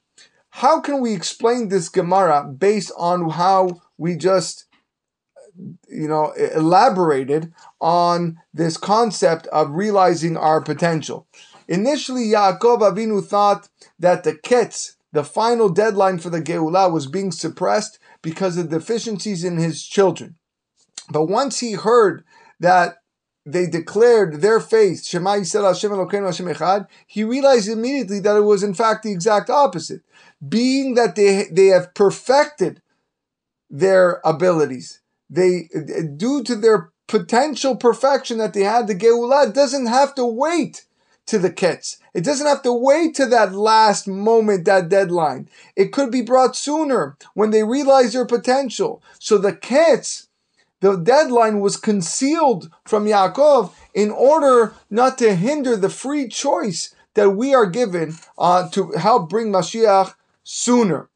How 0.50 0.80
can 0.80 1.02
we 1.02 1.14
explain 1.14 1.68
this 1.68 1.90
Gemara 1.90 2.46
based 2.46 2.92
on 2.98 3.30
how 3.32 3.82
we 3.98 4.16
just 4.16 4.65
you 5.88 6.08
know, 6.08 6.32
elaborated 6.32 7.54
on 7.80 8.38
this 8.54 8.78
concept 8.78 9.48
of 9.48 9.72
realizing 9.72 10.38
our 10.38 10.62
potential. 10.62 11.28
Initially, 11.68 12.26
Yaakov 12.26 12.80
Avinu 12.80 13.24
thought 13.26 13.70
that 13.98 14.24
the 14.24 14.34
ketz, 14.34 14.96
the 15.12 15.24
final 15.24 15.70
deadline 15.70 16.20
for 16.20 16.30
the 16.30 16.42
Geulah, 16.42 16.92
was 16.92 17.08
being 17.08 17.32
suppressed 17.32 18.00
because 18.22 18.58
of 18.58 18.70
deficiencies 18.70 19.44
in 19.44 19.58
his 19.58 19.84
children. 19.84 20.36
But 21.10 21.26
once 21.26 21.60
he 21.60 21.74
heard 21.74 22.24
that 22.60 22.98
they 23.46 23.68
declared 23.68 24.42
their 24.42 24.60
faith, 24.60 25.06
Shema 25.06 25.36
Yisrael 25.36 25.68
Hashem 25.68 25.92
Elokeinu 25.92 26.26
Hashem 26.26 26.48
Echad, 26.48 26.88
he 27.06 27.24
realized 27.24 27.70
immediately 27.70 28.20
that 28.22 28.36
it 28.36 28.42
was 28.42 28.64
in 28.64 28.74
fact 28.74 29.04
the 29.04 29.12
exact 29.12 29.50
opposite. 29.50 30.02
Being 30.48 30.96
that 30.96 31.16
they, 31.16 31.46
they 31.52 31.68
have 31.68 31.94
perfected 31.94 32.82
their 33.70 34.20
abilities, 34.26 35.02
they 35.30 35.70
due 36.16 36.44
to 36.44 36.56
their 36.56 36.92
potential 37.08 37.76
perfection 37.76 38.38
that 38.40 38.54
they 38.54 38.64
had, 38.64 38.88
the 38.88 38.96
Geulah 38.96 39.54
doesn't 39.54 39.88
have 39.88 40.16
to 40.16 40.26
wait 40.26 40.86
to 41.28 41.40
the 41.40 41.52
Ketz. 41.52 41.98
It 42.14 42.24
doesn't 42.24 42.48
have 42.48 42.62
to 42.64 42.74
wait 42.74 43.16
to 43.16 43.26
that 43.28 43.54
last 43.54 44.08
moment, 44.08 44.66
that 44.66 44.90
deadline. 44.90 45.50
It 45.76 45.92
could 45.92 46.12
be 46.12 46.22
brought 46.22 46.56
sooner 46.56 47.18
when 47.34 47.50
they 47.50 47.64
realize 47.64 48.14
their 48.14 48.26
potential. 48.26 49.02
So 49.20 49.38
the 49.38 49.54
Ketz, 49.54 50.28
the 50.82 50.96
deadline 50.96 51.60
was 51.60 51.78
concealed 51.78 52.70
from 52.86 53.06
Yaakov 53.06 53.74
in 53.94 54.12
order 54.12 54.76
not 54.90 55.18
to 55.18 55.36
hinder 55.36 55.76
the 55.76 55.90
free 55.90 56.28
choice 56.28 56.94
that 57.16 57.32
we 57.32 57.54
are 57.56 57.66
given 57.66 58.16
uh, 58.38 58.70
to 58.70 58.92
help 58.92 59.30
bring 59.30 59.52
Mashiach 59.52 60.14
sooner. 60.44 61.10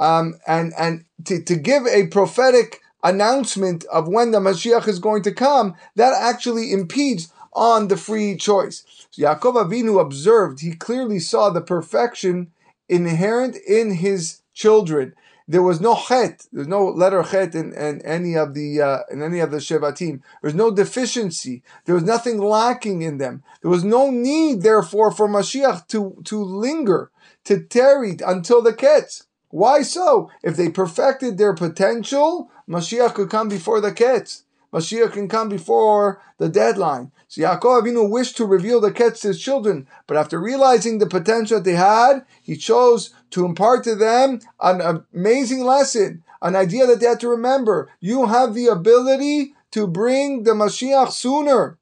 Um, 0.00 0.34
and 0.46 0.72
and 0.76 1.04
to, 1.24 1.40
to 1.42 1.54
give 1.54 1.86
a 1.86 2.08
prophetic 2.08 2.80
announcement 3.04 3.84
of 3.92 4.08
when 4.08 4.32
the 4.32 4.40
Mashiach 4.40 4.88
is 4.88 4.98
going 4.98 5.22
to 5.22 5.32
come, 5.32 5.74
that 5.94 6.14
actually 6.18 6.72
impedes 6.72 7.32
on 7.52 7.86
the 7.88 7.96
free 7.96 8.36
choice. 8.36 8.84
Yaakov 9.16 9.54
Avinu 9.54 10.00
observed, 10.00 10.60
he 10.60 10.74
clearly 10.74 11.20
saw 11.20 11.50
the 11.50 11.60
perfection 11.60 12.50
inherent 12.88 13.56
in 13.68 13.94
his 13.94 14.40
children. 14.54 15.14
There 15.46 15.62
was 15.62 15.78
no 15.80 15.94
chet, 15.94 16.46
there's 16.52 16.66
no 16.66 16.86
letter 16.86 17.22
chet 17.22 17.54
in, 17.54 17.74
in 17.74 18.00
any 18.02 18.34
of 18.34 18.54
the 18.54 18.80
uh, 18.80 18.98
in 19.10 19.22
any 19.22 19.40
of 19.40 19.50
the 19.50 19.58
shevatim. 19.58 20.22
There's 20.40 20.54
no 20.54 20.70
deficiency. 20.70 21.62
There 21.84 21.94
was 21.94 22.04
nothing 22.04 22.38
lacking 22.38 23.02
in 23.02 23.18
them. 23.18 23.42
There 23.60 23.70
was 23.70 23.84
no 23.84 24.10
need, 24.10 24.62
therefore, 24.62 25.10
for 25.10 25.28
Mashiach 25.28 25.86
to 25.88 26.16
to 26.24 26.42
linger, 26.42 27.10
to 27.44 27.60
tarry 27.60 28.16
until 28.26 28.62
the 28.62 28.72
ketz. 28.72 29.23
Why 29.54 29.82
so? 29.82 30.32
If 30.42 30.56
they 30.56 30.68
perfected 30.68 31.38
their 31.38 31.54
potential, 31.54 32.50
Mashiach 32.68 33.14
could 33.14 33.30
come 33.30 33.48
before 33.48 33.80
the 33.80 33.92
Ketz. 33.92 34.42
Mashiach 34.72 35.12
can 35.12 35.28
come 35.28 35.48
before 35.48 36.20
the 36.38 36.48
deadline. 36.48 37.12
So 37.28 37.42
Yaakov 37.42 37.82
Avinu 37.82 38.10
wished 38.10 38.36
to 38.38 38.46
reveal 38.46 38.80
the 38.80 38.90
Ketz 38.90 39.20
to 39.20 39.28
his 39.28 39.40
children, 39.40 39.86
but 40.08 40.16
after 40.16 40.40
realizing 40.40 40.98
the 40.98 41.06
potential 41.06 41.58
that 41.58 41.62
they 41.62 41.76
had, 41.76 42.26
he 42.42 42.56
chose 42.56 43.14
to 43.30 43.44
impart 43.44 43.84
to 43.84 43.94
them 43.94 44.40
an 44.60 45.04
amazing 45.14 45.64
lesson, 45.64 46.24
an 46.42 46.56
idea 46.56 46.84
that 46.88 46.98
they 46.98 47.06
had 47.06 47.20
to 47.20 47.28
remember. 47.28 47.92
You 48.00 48.26
have 48.26 48.54
the 48.54 48.66
ability 48.66 49.54
to 49.70 49.86
bring 49.86 50.42
the 50.42 50.50
Mashiach 50.50 51.12
sooner. 51.12 51.78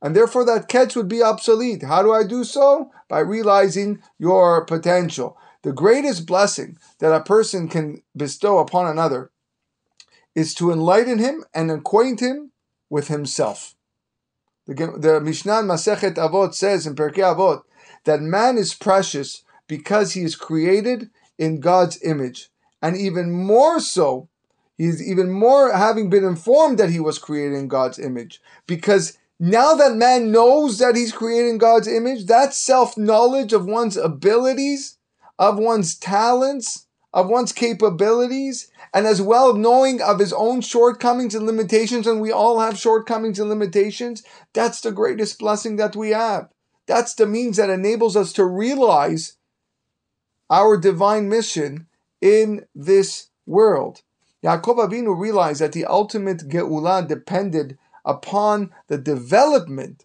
And 0.00 0.14
therefore 0.14 0.44
that 0.44 0.68
Ketz 0.68 0.94
would 0.94 1.08
be 1.08 1.24
obsolete. 1.24 1.82
How 1.82 2.04
do 2.04 2.12
I 2.12 2.22
do 2.22 2.44
so? 2.44 2.92
By 3.08 3.18
realizing 3.18 4.00
your 4.16 4.64
potential. 4.64 5.36
The 5.62 5.72
greatest 5.72 6.26
blessing 6.26 6.78
that 6.98 7.14
a 7.14 7.22
person 7.22 7.68
can 7.68 8.02
bestow 8.16 8.58
upon 8.58 8.86
another 8.86 9.30
is 10.34 10.54
to 10.54 10.72
enlighten 10.72 11.18
him 11.18 11.44
and 11.54 11.70
acquaint 11.70 12.20
him 12.20 12.50
with 12.90 13.08
himself. 13.08 13.74
The, 14.66 14.74
the 14.98 15.20
Mishnah 15.20 15.62
Masechet 15.62 16.14
Avot 16.14 16.54
says 16.54 16.86
in 16.86 16.94
Pirkei 16.94 17.34
Avot 17.34 17.62
that 18.04 18.20
man 18.20 18.58
is 18.58 18.74
precious 18.74 19.44
because 19.66 20.12
he 20.12 20.22
is 20.22 20.36
created 20.36 21.10
in 21.38 21.60
God's 21.60 22.02
image, 22.02 22.50
and 22.80 22.96
even 22.96 23.32
more 23.32 23.80
so, 23.80 24.28
he's 24.76 25.02
even 25.02 25.30
more 25.30 25.72
having 25.72 26.10
been 26.10 26.24
informed 26.24 26.78
that 26.78 26.90
he 26.90 27.00
was 27.00 27.18
created 27.18 27.56
in 27.56 27.68
God's 27.68 27.98
image 27.98 28.40
because 28.66 29.18
now 29.40 29.74
that 29.74 29.94
man 29.94 30.30
knows 30.30 30.78
that 30.78 30.94
he's 30.94 31.12
created 31.12 31.48
in 31.48 31.58
God's 31.58 31.88
image, 31.88 32.26
that 32.26 32.54
self 32.54 32.96
knowledge 32.96 33.52
of 33.52 33.66
one's 33.66 33.96
abilities, 33.96 34.98
of 35.42 35.58
one's 35.58 35.96
talents, 35.96 36.86
of 37.12 37.28
one's 37.28 37.52
capabilities, 37.52 38.70
and 38.94 39.08
as 39.08 39.20
well 39.20 39.54
knowing 39.54 40.00
of 40.00 40.20
his 40.20 40.32
own 40.32 40.60
shortcomings 40.60 41.34
and 41.34 41.44
limitations, 41.44 42.06
and 42.06 42.20
we 42.20 42.30
all 42.30 42.60
have 42.60 42.78
shortcomings 42.78 43.40
and 43.40 43.48
limitations, 43.48 44.22
that's 44.52 44.80
the 44.80 44.92
greatest 44.92 45.40
blessing 45.40 45.74
that 45.74 45.96
we 45.96 46.10
have. 46.10 46.48
That's 46.86 47.14
the 47.14 47.26
means 47.26 47.56
that 47.56 47.70
enables 47.70 48.16
us 48.16 48.32
to 48.34 48.44
realize 48.44 49.36
our 50.48 50.76
divine 50.76 51.28
mission 51.28 51.88
in 52.20 52.66
this 52.72 53.30
world. 53.44 54.02
Yaakov 54.44 54.78
Avinu 54.78 55.18
realized 55.18 55.60
that 55.60 55.72
the 55.72 55.86
ultimate 55.86 56.48
Geula 56.48 57.08
depended 57.08 57.78
upon 58.04 58.70
the 58.86 58.98
development 58.98 60.04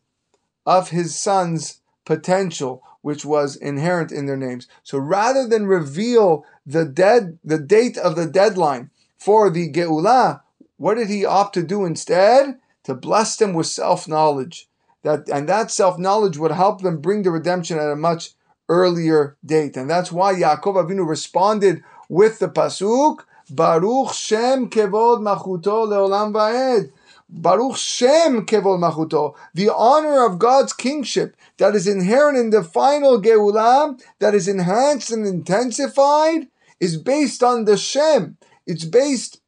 of 0.65 0.89
his 0.89 1.15
son's 1.15 1.81
potential, 2.05 2.81
which 3.07 3.23
was 3.23 3.55
inherent 3.55 4.11
in 4.11 4.25
their 4.25 4.35
names. 4.35 4.67
So 4.83 4.97
rather 4.97 5.47
than 5.47 5.65
reveal 5.65 6.43
the 6.65 6.83
dead 6.83 7.39
the 7.41 7.57
date 7.57 7.97
of 7.97 8.17
the 8.17 8.25
deadline 8.25 8.89
for 9.17 9.49
the 9.49 9.71
Geula, 9.71 10.41
what 10.75 10.95
did 10.95 11.07
he 11.07 11.23
opt 11.23 11.53
to 11.53 11.63
do 11.63 11.85
instead? 11.85 12.59
To 12.83 12.93
bless 12.93 13.37
them 13.37 13.53
with 13.53 13.67
self-knowledge. 13.67 14.67
That 15.03 15.29
and 15.29 15.47
that 15.47 15.71
self-knowledge 15.71 16.37
would 16.37 16.51
help 16.51 16.81
them 16.81 16.99
bring 16.99 17.23
the 17.23 17.31
redemption 17.31 17.79
at 17.79 17.95
a 17.95 17.95
much 17.95 18.31
earlier 18.67 19.37
date. 19.45 19.77
And 19.77 19.89
that's 19.89 20.11
why 20.11 20.33
Yaakov 20.33 20.75
Avinu 20.75 21.07
responded 21.07 21.83
with 22.09 22.39
the 22.39 22.49
pasuk, 22.49 23.19
Baruch 23.49 24.11
Shem 24.13 24.69
Kevod 24.69 25.19
Malchuto 25.21 25.87
Leolam 25.87 26.33
Vaed. 26.33 26.91
Baruch 27.29 27.75
Shem 27.75 28.45
Kevod 28.45 28.79
Malchuto, 28.79 29.35
the 29.53 29.69
honor 29.73 30.25
of 30.25 30.39
God's 30.39 30.71
kingship 30.71 31.35
that 31.57 31.75
is 31.75 31.87
inherent 31.87 32.37
in 32.37 32.51
the 32.51 32.63
final 32.63 33.21
Geulah, 33.21 33.99
that 34.19 34.33
is 34.33 34.47
enhanced 34.47 35.11
and 35.11 35.27
intensified, 35.27 36.47
is 36.79 36.95
based 36.97 37.43
on 37.43 37.65
the 37.65 37.77
Shem. 37.77 38.37
It's 38.65 38.85
based 38.85 39.41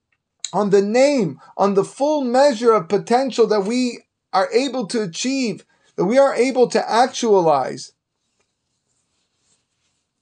on 0.51 0.71
the 0.71 0.81
name, 0.81 1.39
on 1.55 1.75
the 1.75 1.83
full 1.83 2.23
measure 2.23 2.73
of 2.73 2.89
potential 2.89 3.47
that 3.47 3.61
we 3.61 4.03
are 4.33 4.49
able 4.51 4.85
to 4.87 5.01
achieve, 5.01 5.65
that 5.95 6.05
we 6.05 6.17
are 6.17 6.35
able 6.35 6.67
to 6.69 6.91
actualize. 6.91 7.93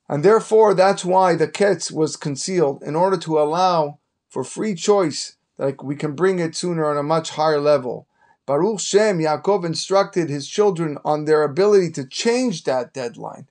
And 0.08 0.24
therefore, 0.24 0.74
that's 0.74 1.04
why 1.04 1.36
the 1.36 1.48
Ketz 1.48 1.92
was 1.92 2.16
concealed, 2.16 2.84
in 2.84 2.96
order 2.96 3.18
to 3.18 3.40
allow 3.40 4.00
for 4.30 4.44
free 4.44 4.76
choice 4.76 5.37
that 5.58 5.84
we 5.84 5.96
can 5.96 6.14
bring 6.14 6.40
it 6.40 6.56
sooner 6.56 6.86
on 6.86 6.98
a 6.98 7.04
much 7.04 7.32
higher 7.32 7.60
level. 7.60 8.08
Baruch 8.46 8.80
Shem, 8.80 9.20
Yaakov 9.20 9.66
instructed 9.66 10.30
his 10.30 10.48
children 10.48 10.98
on 11.04 11.26
their 11.26 11.44
ability 11.44 11.92
to 11.92 12.06
change 12.06 12.64
that 12.64 12.94
deadline. 12.94 13.48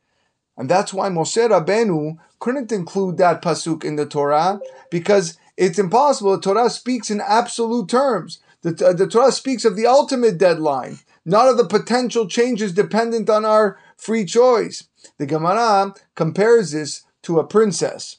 And 0.56 0.70
that's 0.70 0.94
why 0.94 1.10
Moshe 1.10 1.48
Rabbeinu 1.48 2.16
couldn't 2.38 2.72
include 2.72 3.18
that 3.18 3.42
pasuk 3.42 3.84
in 3.84 3.96
the 3.96 4.06
Torah, 4.06 4.60
because 4.90 5.36
it's 5.56 5.78
impossible. 5.78 6.36
The 6.36 6.40
Torah 6.42 6.70
speaks 6.70 7.10
in 7.10 7.20
absolute 7.20 7.88
terms. 7.88 8.40
The, 8.62 8.88
uh, 8.88 8.92
the 8.94 9.06
Torah 9.06 9.32
speaks 9.32 9.64
of 9.64 9.76
the 9.76 9.86
ultimate 9.86 10.38
deadline, 10.38 11.00
not 11.24 11.48
of 11.48 11.58
the 11.58 11.66
potential 11.66 12.26
changes 12.26 12.72
dependent 12.72 13.28
on 13.28 13.44
our 13.44 13.78
free 13.96 14.24
choice. 14.24 14.88
The 15.18 15.26
Gemara 15.26 15.94
compares 16.14 16.72
this 16.72 17.04
to 17.22 17.38
a 17.38 17.46
princess 17.46 18.18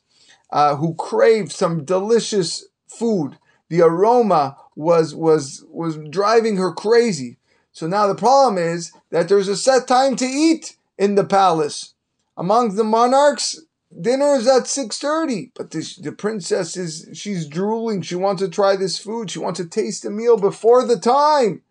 uh, 0.52 0.76
who 0.76 0.94
craved 0.94 1.52
some 1.52 1.86
delicious 1.86 2.68
food 2.88 3.38
the 3.70 3.82
aroma 3.82 4.58
was 4.76 5.14
was 5.16 5.66
was 5.70 5.98
driving 6.10 6.58
her 6.58 6.72
crazy. 6.72 7.38
So 7.72 7.88
now 7.88 8.08
the 8.08 8.16
problem 8.16 8.58
is 8.58 8.92
that 9.12 9.30
there's 9.30 9.48
a 9.48 9.58
set 9.58 9.88
time 9.88 10.16
to 10.18 10.26
eat 10.26 10.78
in 10.98 11.16
the 11.16 11.24
palace. 11.24 11.94
Among 12.36 12.76
the 12.76 12.84
monarchs, 12.84 13.60
dinner 14.02 14.36
is 14.36 14.48
at 14.48 14.64
6.30 14.64 15.52
but 15.56 15.72
this, 15.72 15.96
the 15.96 16.12
princess 16.12 16.78
is 16.78 17.10
she's 17.14 17.48
drooling. 17.48 18.02
She 18.02 18.16
wants 18.16 18.42
to 18.42 18.50
try 18.50 18.76
this 18.76 18.98
food. 18.98 19.30
She 19.30 19.40
wants 19.40 19.60
to 19.60 19.68
taste 19.68 20.04
the 20.04 20.10
meal 20.10 20.38
before 20.38 20.86
the 20.86 21.00
time. 21.00 21.62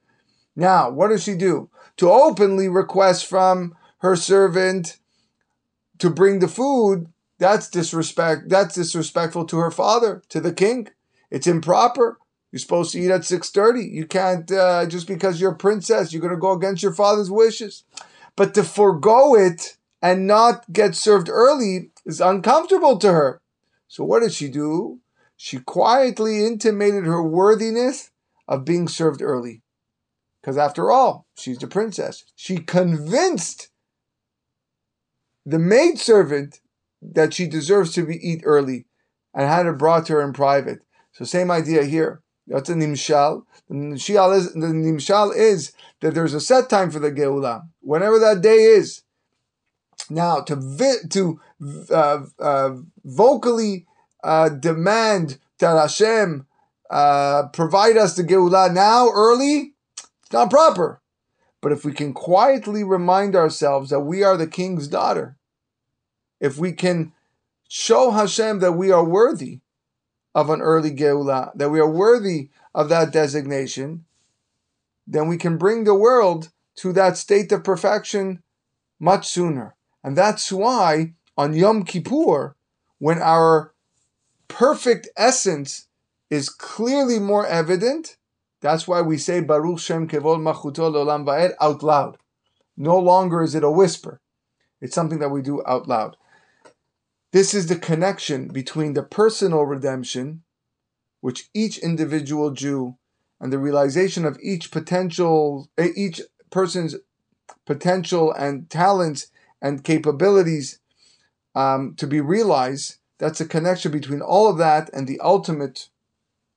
Now 0.55 0.91
what 0.91 1.09
does 1.09 1.25
she 1.25 1.35
do? 1.35 1.71
To 1.99 2.11
openly 2.11 2.69
request 2.69 3.27
from 3.27 3.75
her 3.99 4.17
servant 4.17 4.99
to 5.99 6.11
bring 6.11 6.41
the 6.41 6.49
food 6.49 7.07
that's 7.39 7.69
disrespect 7.69 8.49
that's 8.49 8.75
disrespectful 8.75 9.45
to 9.47 9.59
her 9.59 9.71
father 9.71 10.23
to 10.29 10.41
the 10.41 10.53
king 10.53 10.89
it's 11.31 11.47
improper. 11.47 12.19
You're 12.53 12.61
supposed 12.61 12.93
to 12.93 13.01
eat 13.01 13.11
at 13.11 13.23
6.30. 13.23 13.91
You 13.93 14.07
can't, 14.07 14.51
uh, 14.51 14.87
just 14.87 15.07
because 15.07 15.41
you're 15.41 15.53
a 15.53 15.57
princess, 15.57 16.13
you're 16.13 16.23
going 16.23 16.35
to 16.35 16.41
go 16.41 16.53
against 16.53 16.83
your 16.83 16.95
father's 16.95 17.31
wishes. 17.31 17.85
But 18.37 18.55
to 18.55 18.63
forego 18.63 19.35
it 19.35 19.77
and 20.01 20.27
not 20.27 20.73
get 20.73 20.95
served 20.95 21.29
early 21.29 21.91
is 22.05 22.21
uncomfortable 22.21 22.99
to 22.99 23.13
her. 23.13 23.41
So 23.89 24.05
what 24.05 24.21
did 24.21 24.33
she 24.33 24.49
do? 24.49 25.01
She 25.37 25.59
quietly 25.59 26.47
intimated 26.47 27.05
her 27.05 27.23
worthiness 27.23 28.11
of 28.49 28.65
being 28.65 28.89
served 28.89 29.21
early. 29.21 29.63
Because 30.41 30.57
after 30.57 30.91
all, 30.91 31.27
she's 31.37 31.59
the 31.59 31.67
princess. 31.67 32.25
She 32.37 32.59
convinced 32.59 33.69
the 35.45 35.59
maidservant 35.59 36.61
that 37.03 37.35
she 37.35 37.47
deserves 37.47 37.93
to 37.95 38.07
be 38.07 38.17
eat 38.17 38.43
early 38.45 38.87
and 39.35 39.49
had 39.49 39.67
it 39.67 39.79
brought 39.79 40.07
to 40.07 40.15
her 40.15 40.23
in 40.23 40.33
private. 40.33 40.81
So 41.17 41.25
same 41.25 41.51
idea 41.51 41.83
here. 41.85 42.21
That's 42.47 42.69
a 42.69 42.75
nimshal. 42.75 43.45
The 43.71 43.75
nimshal 43.75 44.37
is, 44.37 44.53
the 44.53 44.67
nimshal 44.67 45.35
is 45.35 45.73
that 46.01 46.15
there's 46.15 46.35
a 46.35 46.41
set 46.41 46.69
time 46.69 46.91
for 46.91 46.99
the 46.99 47.11
geula, 47.11 47.67
whenever 47.81 48.19
that 48.19 48.43
day 48.43 48.57
is. 48.57 49.03
Now 50.11 50.43
to 50.43 50.57
vi- 50.57 51.09
to 51.11 51.41
uh, 51.91 52.25
uh, 52.39 52.71
vocally 53.03 53.87
uh, 54.23 54.51
demand 54.51 55.39
that 55.59 55.77
Hashem 55.81 56.47
uh, 56.91 57.49
provide 57.49 57.97
us 57.97 58.15
the 58.15 58.23
geula 58.23 58.73
now 58.73 59.09
early, 59.09 59.73
it's 59.97 60.33
not 60.33 60.51
proper. 60.51 61.01
But 61.63 61.73
if 61.73 61.83
we 61.83 61.93
can 61.93 62.13
quietly 62.13 62.85
remind 62.85 63.35
ourselves 63.35 63.89
that 63.89 64.01
we 64.01 64.23
are 64.23 64.37
the 64.37 64.47
king's 64.47 64.87
daughter, 64.87 65.39
if 66.41 66.59
we 66.59 66.73
can 66.73 67.13
show 67.69 68.11
Hashem 68.11 68.61
that 68.61 68.73
we 68.73 68.93
are 68.93 69.03
worthy, 69.03 69.61
of 70.37 70.51
an 70.51 70.61
early 70.61 70.91
Geula, 70.91 71.51
that 71.55 71.71
we 71.71 71.81
are 71.81 71.91
worthy 71.91 72.51
of 72.75 72.91
that 72.91 73.11
designation, 73.11 74.05
then 75.07 75.29
we 75.29 75.39
can 75.39 75.57
bring 75.57 75.85
the 75.85 75.95
world 75.95 76.51
to 76.77 76.93
that 76.93 77.17
state 77.17 77.51
of 77.53 77.65
perfection 77.65 78.43
much 79.01 79.27
sooner. 79.27 79.75
And 80.05 80.15
that's 80.15 80.53
why 80.53 81.15
on 81.39 81.55
Yom 81.55 81.85
Kippur, 81.85 82.55
when 82.99 83.19
our 83.19 83.73
perfect 84.47 85.09
essence 85.17 85.87
is 86.29 86.51
clearly 86.51 87.19
more 87.19 87.47
evident, 87.47 88.19
that's 88.61 88.87
why 88.87 89.01
we 89.01 89.17
say 89.17 89.41
Baruch 89.41 89.79
Shem 89.79 90.07
Kevod 90.07 90.41
Malchuto 90.43 90.93
Olam 90.93 91.25
Va'ed 91.25 91.55
out 91.63 91.83
loud. 91.83 92.19
No 92.77 92.99
longer 92.99 93.43
is 93.43 93.55
it 93.55 93.65
a 93.65 93.71
whisper. 93.71 94.21
It's 94.83 94.95
something 94.95 95.21
that 95.21 95.31
we 95.31 95.41
do 95.41 95.63
out 95.67 95.89
loud. 95.89 96.19
This 97.37 97.53
is 97.53 97.67
the 97.67 97.77
connection 97.77 98.49
between 98.49 98.95
the 98.95 99.03
personal 99.03 99.65
redemption, 99.65 100.43
which 101.21 101.51
each 101.53 101.77
individual 101.77 102.51
Jew, 102.51 102.97
and 103.39 103.53
the 103.53 103.59
realization 103.59 104.25
of 104.25 104.39
each 104.41 104.71
potential, 104.71 105.69
eh, 105.77 105.91
each 105.95 106.23
person's 106.51 106.97
potential 107.67 108.33
and 108.33 108.71
talents 108.71 109.27
and 109.61 109.85
capabilities 109.85 110.79
um, 111.55 111.95
to 111.97 112.07
be 112.07 112.23
realized. 112.23 112.97
That's 113.19 113.43
a 113.43 113.47
connection 113.47 113.93
between 113.93 114.23
all 114.23 114.49
of 114.49 114.57
that 114.57 114.89
and 114.95 115.07
the 115.07 115.21
ultimate 115.21 115.91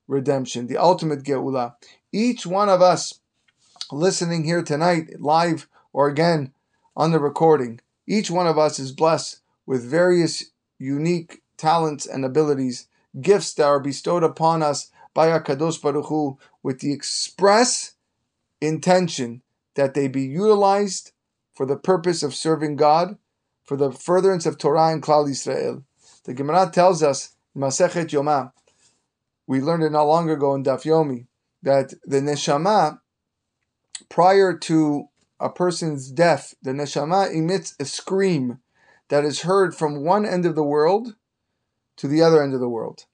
redemption, 0.07 0.67
the 0.67 0.77
ultimate 0.77 1.23
geula. 1.23 1.75
Each 2.13 2.45
one 2.45 2.69
of 2.69 2.81
us 2.81 3.19
listening 3.91 4.45
here 4.45 4.63
tonight, 4.63 5.19
live 5.19 5.67
or 5.91 6.07
again 6.07 6.53
on 6.95 7.11
the 7.11 7.19
recording, 7.19 7.81
each 8.07 8.31
one 8.31 8.47
of 8.47 8.57
us 8.57 8.79
is 8.79 8.93
blessed 8.93 9.41
with 9.65 9.83
various 9.83 10.45
unique 10.79 11.41
talents 11.57 12.07
and 12.07 12.25
abilities, 12.25 12.87
gifts 13.21 13.53
that 13.53 13.65
are 13.65 13.79
bestowed 13.79 14.23
upon 14.23 14.63
us 14.63 14.89
by 15.13 15.27
Hakadosh 15.27 15.81
Baruch 15.81 16.07
Hu, 16.07 16.39
with 16.63 16.79
the 16.79 16.93
express 16.93 17.93
intention 18.61 19.41
that 19.75 19.93
they 19.93 20.07
be 20.07 20.23
utilized 20.23 21.11
for 21.53 21.65
the 21.65 21.77
purpose 21.77 22.23
of 22.23 22.33
serving 22.33 22.77
God, 22.77 23.17
for 23.63 23.77
the 23.77 23.91
furtherance 23.91 24.45
of 24.45 24.57
Torah 24.57 24.91
and 24.91 25.03
Klal 25.03 25.27
Yisrael. 25.27 25.83
The 26.23 26.33
Gemara 26.33 26.71
tells 26.73 27.03
us 27.03 27.35
Masechet 27.55 28.09
Yoma, 28.09 28.51
we 29.45 29.61
learned 29.61 29.83
it 29.83 29.91
not 29.91 30.03
long 30.03 30.29
ago 30.29 30.55
in 30.55 30.63
Daf 30.63 30.83
Yomi 30.83 31.27
that 31.61 31.93
the 32.05 32.21
neshama, 32.21 32.99
prior 34.07 34.55
to 34.57 35.09
a 35.39 35.49
person's 35.49 36.11
death, 36.11 36.55
the 36.61 36.71
neshama 36.71 37.33
emits 37.33 37.75
a 37.79 37.85
scream 37.85 38.59
that 39.09 39.25
is 39.25 39.41
heard 39.41 39.75
from 39.75 40.03
one 40.03 40.25
end 40.25 40.45
of 40.45 40.55
the 40.55 40.63
world 40.63 41.15
to 41.97 42.07
the 42.07 42.21
other 42.21 42.41
end 42.41 42.53
of 42.53 42.59
the 42.59 42.69
world. 42.69 43.05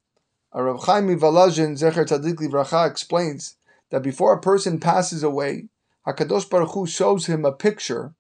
Rav 0.54 0.84
Chaim 0.86 1.08
Volozhin, 1.20 1.78
Zecher 1.78 2.06
Tzadik 2.06 2.36
Livracha, 2.36 2.90
explains 2.90 3.58
that 3.90 4.04
before 4.04 4.34
a 4.34 4.42
person 4.42 4.80
passes 4.80 5.24
away, 5.24 5.68
Hakadosh 6.08 6.50
Baruch 6.50 6.72
Hu 6.72 6.86
shows 6.86 7.26
him 7.26 7.44
a 7.44 7.52
picture 7.52 8.14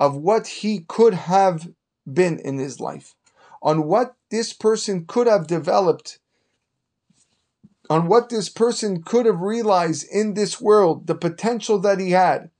of 0.00 0.16
what 0.16 0.46
he 0.46 0.84
could 0.88 1.14
have 1.14 1.68
been 2.10 2.38
in 2.38 2.58
his 2.58 2.80
life, 2.80 3.14
on 3.62 3.84
what 3.84 4.14
this 4.30 4.52
person 4.52 5.04
could 5.06 5.26
have 5.26 5.46
developed, 5.46 6.18
on 7.88 8.08
what 8.08 8.30
this 8.30 8.48
person 8.48 9.02
could 9.02 9.26
have 9.26 9.40
realized 9.40 10.06
in 10.10 10.34
this 10.34 10.60
world, 10.60 11.06
the 11.06 11.14
potential 11.14 11.78
that 11.78 12.00
he 12.00 12.10
had, 12.10 12.50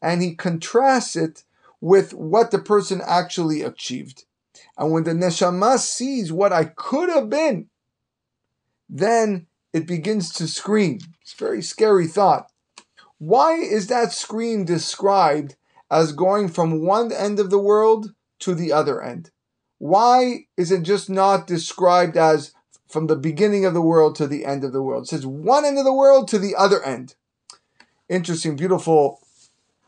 and 0.00 0.22
he 0.22 0.34
contrasts 0.34 1.16
it 1.16 1.44
with 1.80 2.14
what 2.14 2.50
the 2.50 2.58
person 2.58 3.00
actually 3.04 3.62
achieved. 3.62 4.24
And 4.78 4.92
when 4.92 5.04
the 5.04 5.12
neshama 5.12 5.78
sees 5.78 6.32
what 6.32 6.52
I 6.52 6.64
could 6.64 7.08
have 7.08 7.30
been, 7.30 7.68
then 8.88 9.46
it 9.72 9.86
begins 9.86 10.32
to 10.34 10.46
scream. 10.46 10.98
It's 11.22 11.34
a 11.34 11.44
very 11.44 11.62
scary 11.62 12.06
thought. 12.06 12.50
Why 13.18 13.54
is 13.54 13.86
that 13.86 14.12
scream 14.12 14.64
described 14.64 15.56
as 15.90 16.12
going 16.12 16.48
from 16.48 16.84
one 16.84 17.12
end 17.12 17.38
of 17.38 17.50
the 17.50 17.58
world 17.58 18.12
to 18.40 18.54
the 18.54 18.72
other 18.72 19.02
end? 19.02 19.30
Why 19.78 20.46
is 20.56 20.70
it 20.70 20.82
just 20.82 21.10
not 21.10 21.46
described 21.46 22.16
as 22.16 22.52
from 22.88 23.06
the 23.06 23.16
beginning 23.16 23.64
of 23.64 23.74
the 23.74 23.82
world 23.82 24.16
to 24.16 24.26
the 24.26 24.44
end 24.44 24.64
of 24.64 24.72
the 24.72 24.82
world? 24.82 25.04
It 25.04 25.08
says 25.08 25.26
one 25.26 25.64
end 25.64 25.78
of 25.78 25.84
the 25.84 25.92
world 25.92 26.28
to 26.28 26.38
the 26.38 26.54
other 26.54 26.82
end. 26.82 27.14
Interesting, 28.08 28.56
beautiful 28.56 29.20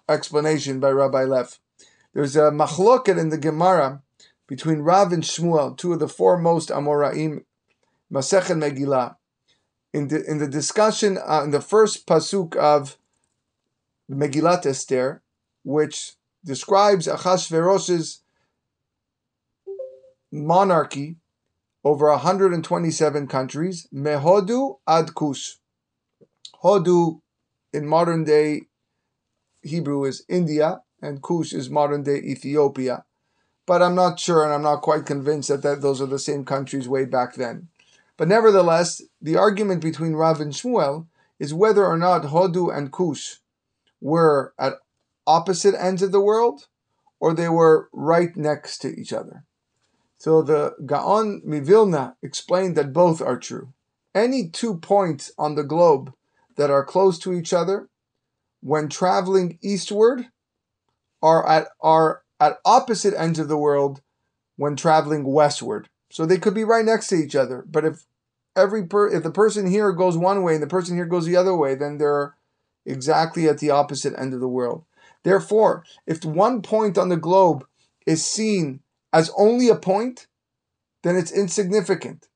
explanation 0.08 0.80
by 0.80 0.90
Rabbi 0.90 1.24
Leff. 1.24 1.60
There's 2.14 2.36
a 2.36 2.50
machloket 2.50 3.18
in 3.18 3.28
the 3.28 3.38
Gemara 3.38 4.02
between 4.46 4.78
Rav 4.78 5.12
and 5.12 5.22
Shmuel, 5.22 5.76
two 5.76 5.92
of 5.92 5.98
the 5.98 6.08
foremost 6.08 6.70
Amoraim, 6.70 7.44
Masechet 8.12 8.56
Megillah. 8.56 9.16
In 9.92 10.08
the, 10.08 10.22
in 10.24 10.38
the 10.38 10.48
discussion, 10.48 11.18
uh, 11.18 11.42
in 11.44 11.50
the 11.50 11.60
first 11.60 12.06
pasuk 12.06 12.56
of 12.56 12.98
Megillat 14.10 14.66
Esther, 14.66 15.22
which 15.64 16.14
describes 16.44 17.06
Achashverosh's 17.06 18.22
monarchy 20.30 21.16
over 21.84 22.10
127 22.10 23.26
countries, 23.28 23.86
Mehodu 23.94 24.78
ad 24.86 25.14
Kush. 25.14 25.56
Hodu 26.62 27.20
in 27.72 27.86
modern 27.86 28.24
day 28.24 28.62
Hebrew 29.62 30.04
is 30.04 30.24
India, 30.28 30.80
and 31.00 31.22
Kush 31.22 31.52
is 31.52 31.70
modern 31.70 32.02
day 32.02 32.16
Ethiopia. 32.16 33.04
But 33.66 33.82
I'm 33.82 33.94
not 33.94 34.18
sure 34.18 34.44
and 34.44 34.52
I'm 34.52 34.62
not 34.62 34.82
quite 34.82 35.06
convinced 35.06 35.48
that, 35.48 35.62
that 35.62 35.82
those 35.82 36.00
are 36.00 36.06
the 36.06 36.18
same 36.18 36.44
countries 36.44 36.88
way 36.88 37.04
back 37.04 37.34
then. 37.34 37.68
But 38.16 38.28
nevertheless, 38.28 39.02
the 39.20 39.36
argument 39.36 39.82
between 39.82 40.14
Rav 40.14 40.40
and 40.40 40.52
Shmuel 40.52 41.06
is 41.38 41.54
whether 41.54 41.86
or 41.86 41.96
not 41.96 42.22
Hodu 42.22 42.76
and 42.76 42.90
Kush 42.90 43.36
were 44.00 44.54
at 44.58 44.74
opposite 45.26 45.74
ends 45.74 46.02
of 46.02 46.12
the 46.12 46.20
world 46.20 46.66
or 47.20 47.34
they 47.34 47.48
were 47.48 47.88
right 47.92 48.36
next 48.36 48.78
to 48.78 48.88
each 48.88 49.12
other. 49.12 49.44
So 50.18 50.42
the 50.42 50.74
Gaon 50.84 51.42
Mivilna 51.46 52.14
explained 52.22 52.76
that 52.76 52.92
both 52.92 53.20
are 53.20 53.38
true. 53.38 53.72
Any 54.14 54.48
two 54.48 54.78
points 54.78 55.30
on 55.38 55.54
the 55.54 55.62
globe 55.62 56.12
that 56.56 56.70
are 56.70 56.84
close 56.84 57.18
to 57.20 57.32
each 57.32 57.52
other, 57.52 57.88
when 58.60 58.88
traveling 58.88 59.58
eastward, 59.62 60.26
are 61.22 61.46
at 61.48 61.68
are 61.80 62.22
at 62.40 62.58
opposite 62.64 63.14
ends 63.16 63.38
of 63.38 63.48
the 63.48 63.56
world 63.56 64.00
when 64.56 64.76
traveling 64.76 65.24
westward. 65.24 65.88
So 66.10 66.24
they 66.24 66.38
could 66.38 66.54
be 66.54 66.64
right 66.64 66.84
next 66.84 67.08
to 67.08 67.16
each 67.16 67.36
other. 67.36 67.64
But 67.68 67.84
if 67.84 68.06
every 68.56 68.86
per, 68.86 69.08
if 69.08 69.22
the 69.22 69.30
person 69.30 69.70
here 69.70 69.92
goes 69.92 70.16
one 70.16 70.42
way 70.42 70.54
and 70.54 70.62
the 70.62 70.68
person 70.68 70.96
here 70.96 71.06
goes 71.06 71.26
the 71.26 71.36
other 71.36 71.56
way, 71.56 71.74
then 71.74 71.98
they're 71.98 72.34
exactly 72.86 73.48
at 73.48 73.58
the 73.58 73.70
opposite 73.70 74.18
end 74.18 74.34
of 74.34 74.40
the 74.40 74.48
world. 74.48 74.84
Therefore, 75.22 75.84
if 76.06 76.24
one 76.24 76.62
point 76.62 76.96
on 76.96 77.08
the 77.08 77.16
globe 77.16 77.66
is 78.06 78.24
seen 78.24 78.80
as 79.12 79.30
only 79.36 79.68
a 79.68 79.74
point, 79.74 80.26
then 81.02 81.16
it's 81.16 81.32
insignificant. 81.32 82.28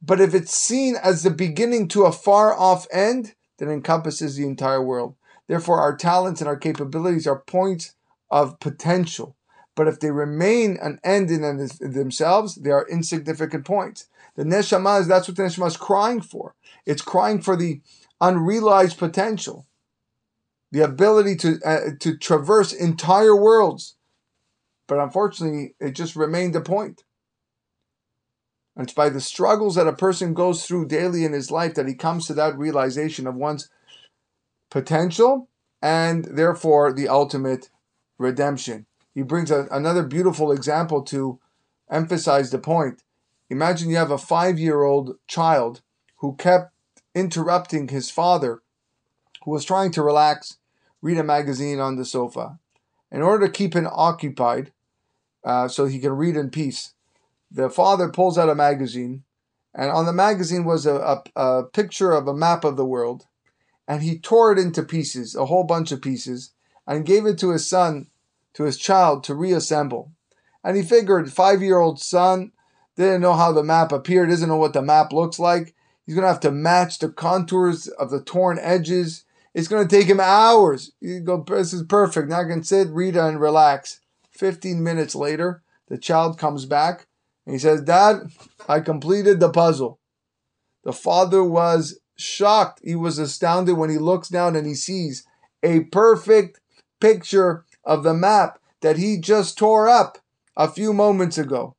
But 0.00 0.20
if 0.20 0.34
it's 0.34 0.54
seen 0.54 0.96
as 0.96 1.22
the 1.22 1.30
beginning 1.30 1.88
to 1.88 2.04
a 2.04 2.12
far 2.12 2.56
off 2.56 2.86
end, 2.92 3.34
then 3.58 3.68
encompasses 3.68 4.36
the 4.36 4.46
entire 4.46 4.82
world. 4.82 5.16
Therefore, 5.48 5.80
our 5.80 5.96
talents 5.96 6.40
and 6.40 6.48
our 6.48 6.56
capabilities 6.56 7.26
are 7.26 7.40
points 7.40 7.94
of 8.30 8.60
potential. 8.60 9.36
But 9.74 9.88
if 9.88 10.00
they 10.00 10.10
remain 10.10 10.76
an 10.82 10.98
end 11.04 11.30
in 11.30 11.68
themselves, 11.80 12.56
they 12.56 12.70
are 12.70 12.88
insignificant 12.88 13.64
points. 13.64 14.08
The 14.34 14.44
neshama 14.44 15.00
is 15.00 15.06
that's 15.06 15.28
what 15.28 15.36
the 15.36 15.44
neshama 15.44 15.68
is 15.68 15.76
crying 15.76 16.20
for. 16.20 16.54
It's 16.84 17.02
crying 17.02 17.40
for 17.40 17.56
the 17.56 17.80
unrealized 18.20 18.98
potential, 18.98 19.66
the 20.72 20.80
ability 20.80 21.36
to 21.36 21.60
uh, 21.64 21.80
to 22.00 22.16
traverse 22.16 22.72
entire 22.72 23.36
worlds. 23.36 23.96
But 24.88 24.98
unfortunately, 24.98 25.74
it 25.78 25.92
just 25.92 26.16
remained 26.16 26.56
a 26.56 26.60
point. 26.60 27.04
And 28.74 28.84
it's 28.84 28.94
by 28.94 29.10
the 29.10 29.20
struggles 29.20 29.74
that 29.74 29.88
a 29.88 29.92
person 29.92 30.34
goes 30.34 30.64
through 30.64 30.86
daily 30.86 31.24
in 31.24 31.32
his 31.32 31.50
life 31.50 31.74
that 31.74 31.88
he 31.88 31.94
comes 31.94 32.26
to 32.26 32.34
that 32.34 32.56
realization 32.56 33.26
of 33.26 33.34
one's 33.34 33.68
potential 34.70 35.48
and 35.82 36.24
therefore 36.24 36.92
the 36.92 37.08
ultimate 37.08 37.70
redemption. 38.18 38.86
He 39.14 39.22
brings 39.22 39.50
a, 39.50 39.66
another 39.70 40.02
beautiful 40.02 40.52
example 40.52 41.02
to 41.04 41.38
emphasize 41.90 42.50
the 42.50 42.58
point. 42.58 43.02
Imagine 43.50 43.88
you 43.90 43.96
have 43.96 44.10
a 44.10 44.18
five 44.18 44.58
year 44.58 44.82
old 44.82 45.16
child 45.26 45.80
who 46.16 46.36
kept 46.36 46.72
interrupting 47.14 47.88
his 47.88 48.10
father, 48.10 48.62
who 49.44 49.50
was 49.50 49.64
trying 49.64 49.90
to 49.92 50.02
relax, 50.02 50.58
read 51.00 51.18
a 51.18 51.24
magazine 51.24 51.80
on 51.80 51.96
the 51.96 52.04
sofa. 52.04 52.58
In 53.10 53.22
order 53.22 53.46
to 53.46 53.52
keep 53.52 53.74
him 53.74 53.88
occupied, 53.90 54.72
uh, 55.44 55.68
so 55.68 55.86
he 55.86 55.98
can 55.98 56.12
read 56.12 56.36
in 56.36 56.50
peace, 56.50 56.94
the 57.50 57.70
father 57.70 58.08
pulls 58.08 58.36
out 58.36 58.50
a 58.50 58.54
magazine, 58.54 59.24
and 59.74 59.90
on 59.90 60.04
the 60.04 60.12
magazine 60.12 60.64
was 60.64 60.84
a, 60.84 60.94
a, 60.94 61.22
a 61.36 61.62
picture 61.64 62.12
of 62.12 62.28
a 62.28 62.34
map 62.34 62.64
of 62.64 62.76
the 62.76 62.84
world, 62.84 63.26
and 63.86 64.02
he 64.02 64.18
tore 64.18 64.52
it 64.52 64.58
into 64.58 64.82
pieces, 64.82 65.34
a 65.34 65.46
whole 65.46 65.64
bunch 65.64 65.90
of 65.90 66.02
pieces, 66.02 66.52
and 66.88 67.04
gave 67.04 67.26
it 67.26 67.38
to 67.38 67.50
his 67.50 67.68
son, 67.68 68.06
to 68.54 68.64
his 68.64 68.78
child, 68.78 69.22
to 69.24 69.34
reassemble. 69.34 70.10
And 70.64 70.76
he 70.76 70.82
figured, 70.82 71.30
five 71.30 71.62
year 71.62 71.78
old 71.78 72.00
son 72.00 72.52
didn't 72.96 73.20
know 73.20 73.34
how 73.34 73.52
the 73.52 73.62
map 73.62 73.92
appeared, 73.92 74.30
doesn't 74.30 74.48
know 74.48 74.56
what 74.56 74.72
the 74.72 74.82
map 74.82 75.12
looks 75.12 75.38
like. 75.38 75.74
He's 76.04 76.14
going 76.14 76.24
to 76.24 76.32
have 76.32 76.40
to 76.40 76.50
match 76.50 76.98
the 76.98 77.10
contours 77.10 77.86
of 77.86 78.10
the 78.10 78.22
torn 78.22 78.58
edges. 78.60 79.24
It's 79.54 79.68
going 79.68 79.86
to 79.86 79.96
take 79.96 80.08
him 80.08 80.18
hours. 80.18 80.92
You 81.00 81.20
go, 81.20 81.44
this 81.46 81.74
is 81.74 81.82
perfect. 81.82 82.30
Now 82.30 82.40
I 82.40 82.44
can 82.44 82.64
sit, 82.64 82.88
read, 82.88 83.16
and 83.16 83.38
relax. 83.38 84.00
15 84.32 84.82
minutes 84.82 85.14
later, 85.14 85.62
the 85.88 85.98
child 85.98 86.38
comes 86.38 86.64
back 86.64 87.06
and 87.44 87.54
he 87.54 87.58
says, 87.58 87.82
Dad, 87.82 88.32
I 88.68 88.80
completed 88.80 89.40
the 89.40 89.50
puzzle. 89.50 89.98
The 90.84 90.92
father 90.92 91.44
was 91.44 92.00
shocked. 92.16 92.80
He 92.82 92.94
was 92.94 93.18
astounded 93.18 93.76
when 93.76 93.90
he 93.90 93.98
looks 93.98 94.28
down 94.28 94.56
and 94.56 94.66
he 94.66 94.74
sees 94.74 95.24
a 95.62 95.80
perfect 95.80 96.60
picture 97.00 97.64
of 97.84 98.02
the 98.02 98.14
map 98.14 98.58
that 98.80 98.96
he 98.96 99.18
just 99.18 99.58
tore 99.58 99.88
up 99.88 100.18
a 100.56 100.68
few 100.68 100.92
moments 100.92 101.38
ago. 101.38 101.74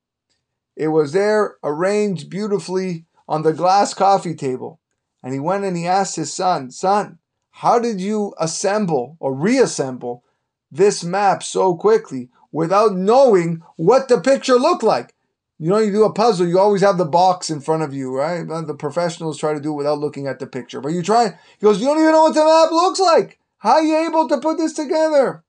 It 0.75 0.87
was 0.89 1.11
there 1.11 1.57
arranged 1.63 2.29
beautifully 2.29 3.05
on 3.27 3.43
the 3.43 3.53
glass 3.53 3.93
coffee 3.93 4.35
table. 4.35 4.79
And 5.21 5.33
he 5.33 5.39
went 5.39 5.65
and 5.65 5.75
he 5.75 5.85
asked 5.85 6.15
his 6.15 6.33
son, 6.33 6.71
Son, 6.71 7.19
how 7.51 7.79
did 7.79 7.99
you 7.99 8.33
assemble 8.39 9.17
or 9.19 9.33
reassemble 9.33 10.23
this 10.71 11.03
map 11.03 11.43
so 11.43 11.75
quickly 11.75 12.29
without 12.51 12.95
knowing 12.95 13.61
what 13.75 14.07
the 14.07 14.21
picture 14.21 14.55
looked 14.55 14.83
like? 14.83 15.13
You 15.57 15.69
know, 15.69 15.79
you 15.79 15.91
do 15.91 16.05
a 16.05 16.13
puzzle, 16.13 16.47
you 16.47 16.57
always 16.57 16.81
have 16.81 16.97
the 16.97 17.03
box 17.03 17.49
in 17.49 17.59
front 17.59 17.83
of 17.83 17.93
you, 17.93 18.15
right? 18.15 18.47
The 18.47 18.73
professionals 18.73 19.37
try 19.37 19.53
to 19.53 19.59
do 19.59 19.73
it 19.73 19.75
without 19.75 19.99
looking 19.99 20.25
at 20.25 20.39
the 20.39 20.47
picture. 20.47 20.79
But 20.79 20.93
you 20.93 21.03
try, 21.03 21.37
he 21.59 21.65
goes, 21.65 21.81
You 21.81 21.87
don't 21.87 21.99
even 21.99 22.13
know 22.13 22.23
what 22.23 22.33
the 22.33 22.45
map 22.45 22.71
looks 22.71 22.99
like. 22.99 23.38
How 23.59 23.73
are 23.73 23.83
you 23.83 23.97
able 24.07 24.27
to 24.29 24.37
put 24.37 24.57
this 24.57 24.73
together? 24.73 25.43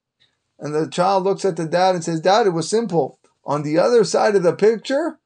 And 0.59 0.75
the 0.75 0.88
child 0.88 1.25
looks 1.25 1.44
at 1.44 1.57
the 1.57 1.64
dad 1.64 1.94
and 1.94 2.05
says, 2.05 2.20
Dad, 2.20 2.46
it 2.46 2.51
was 2.51 2.68
simple. 2.68 3.18
On 3.44 3.62
the 3.62 3.79
other 3.79 4.05
side 4.05 4.35
of 4.35 4.42
the 4.42 4.53
picture 4.53 5.18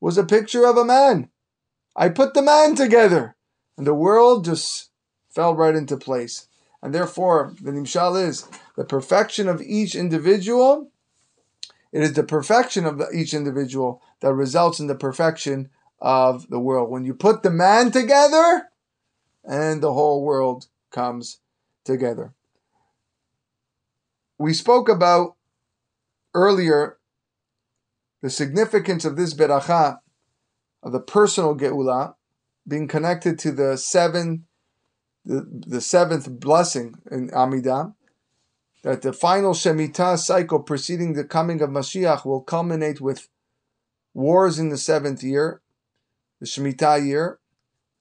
was 0.00 0.16
a 0.16 0.24
picture 0.24 0.64
of 0.64 0.76
a 0.76 0.84
man. 0.84 1.28
I 1.96 2.08
put 2.08 2.34
the 2.34 2.42
man 2.42 2.74
together. 2.76 3.36
And 3.76 3.86
the 3.86 3.94
world 3.94 4.44
just 4.44 4.90
fell 5.28 5.54
right 5.54 5.74
into 5.74 5.96
place. 5.96 6.46
And 6.82 6.94
therefore, 6.94 7.54
the 7.60 7.72
Nimshal 7.72 8.22
is 8.22 8.46
the 8.76 8.84
perfection 8.84 9.48
of 9.48 9.60
each 9.60 9.94
individual. 9.94 10.90
It 11.92 12.02
is 12.02 12.12
the 12.12 12.22
perfection 12.22 12.86
of 12.86 13.02
each 13.12 13.34
individual 13.34 14.02
that 14.20 14.34
results 14.34 14.78
in 14.78 14.86
the 14.86 14.94
perfection 14.94 15.70
of 16.00 16.48
the 16.48 16.60
world. 16.60 16.90
When 16.90 17.04
you 17.04 17.14
put 17.14 17.42
the 17.42 17.50
man 17.50 17.90
together, 17.90 18.68
and 19.44 19.82
the 19.82 19.92
whole 19.92 20.22
world 20.22 20.66
comes 20.90 21.38
together. 21.84 22.32
We 24.38 24.52
spoke 24.52 24.88
about 24.88 25.36
earlier 26.34 26.98
the 28.20 28.30
significance 28.30 29.04
of 29.04 29.16
this 29.16 29.34
beracha, 29.34 29.98
of 30.82 30.92
the 30.92 31.00
personal 31.00 31.56
geula, 31.56 32.14
being 32.66 32.88
connected 32.88 33.38
to 33.40 33.52
the 33.52 33.76
seven, 33.76 34.46
the, 35.24 35.46
the 35.66 35.80
seventh 35.80 36.28
blessing 36.40 36.94
in 37.10 37.28
Amidah, 37.30 37.94
that 38.82 39.02
the 39.02 39.12
final 39.12 39.52
Shemitah 39.52 40.18
cycle 40.18 40.60
preceding 40.60 41.12
the 41.12 41.24
coming 41.24 41.60
of 41.62 41.70
Mashiach 41.70 42.24
will 42.24 42.40
culminate 42.40 43.00
with 43.00 43.28
wars 44.12 44.58
in 44.58 44.70
the 44.70 44.78
seventh 44.78 45.22
year, 45.22 45.60
the 46.40 46.46
Shemitah 46.46 47.04
year, 47.04 47.38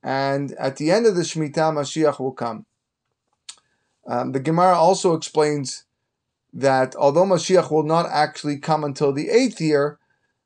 and 0.01 0.51
at 0.53 0.77
the 0.77 0.91
end 0.91 1.05
of 1.05 1.15
the 1.15 1.21
Shemitah, 1.21 1.73
Mashiach 1.73 2.19
will 2.19 2.33
come. 2.33 2.65
Um, 4.07 4.31
the 4.31 4.39
Gemara 4.39 4.75
also 4.75 5.13
explains 5.13 5.85
that 6.53 6.95
although 6.95 7.25
Mashiach 7.25 7.71
will 7.71 7.83
not 7.83 8.07
actually 8.11 8.57
come 8.57 8.83
until 8.83 9.11
the 9.11 9.29
eighth 9.29 9.59
year, 9.59 9.97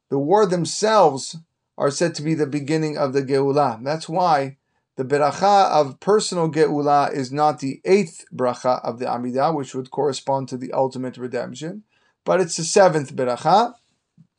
the 0.09 0.19
war 0.19 0.45
themselves 0.45 1.37
are 1.77 1.91
said 1.91 2.15
to 2.15 2.21
be 2.21 2.33
the 2.33 2.47
beginning 2.47 2.97
of 2.97 3.13
the 3.13 3.21
Geulah. 3.21 3.79
That's 3.83 4.07
why 4.07 4.57
the 4.95 5.03
beracha 5.03 5.69
of 5.69 5.99
personal 5.99 6.49
Geulah 6.49 7.13
is 7.13 7.31
not 7.31 7.59
the 7.59 7.81
eighth 7.85 8.25
bracha 8.33 8.83
of 8.83 8.99
the 8.99 9.05
Amidah, 9.05 9.53
which 9.53 9.75
would 9.75 9.91
correspond 9.91 10.49
to 10.49 10.57
the 10.57 10.71
ultimate 10.71 11.17
redemption, 11.17 11.83
but 12.23 12.39
it's 12.39 12.57
the 12.57 12.63
seventh 12.63 13.15
beracha, 13.15 13.73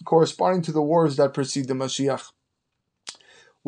corresponding 0.05 0.63
to 0.63 0.73
the 0.73 0.83
wars 0.83 1.17
that 1.17 1.35
precede 1.35 1.69
the 1.69 1.75
Mashiach 1.75 2.31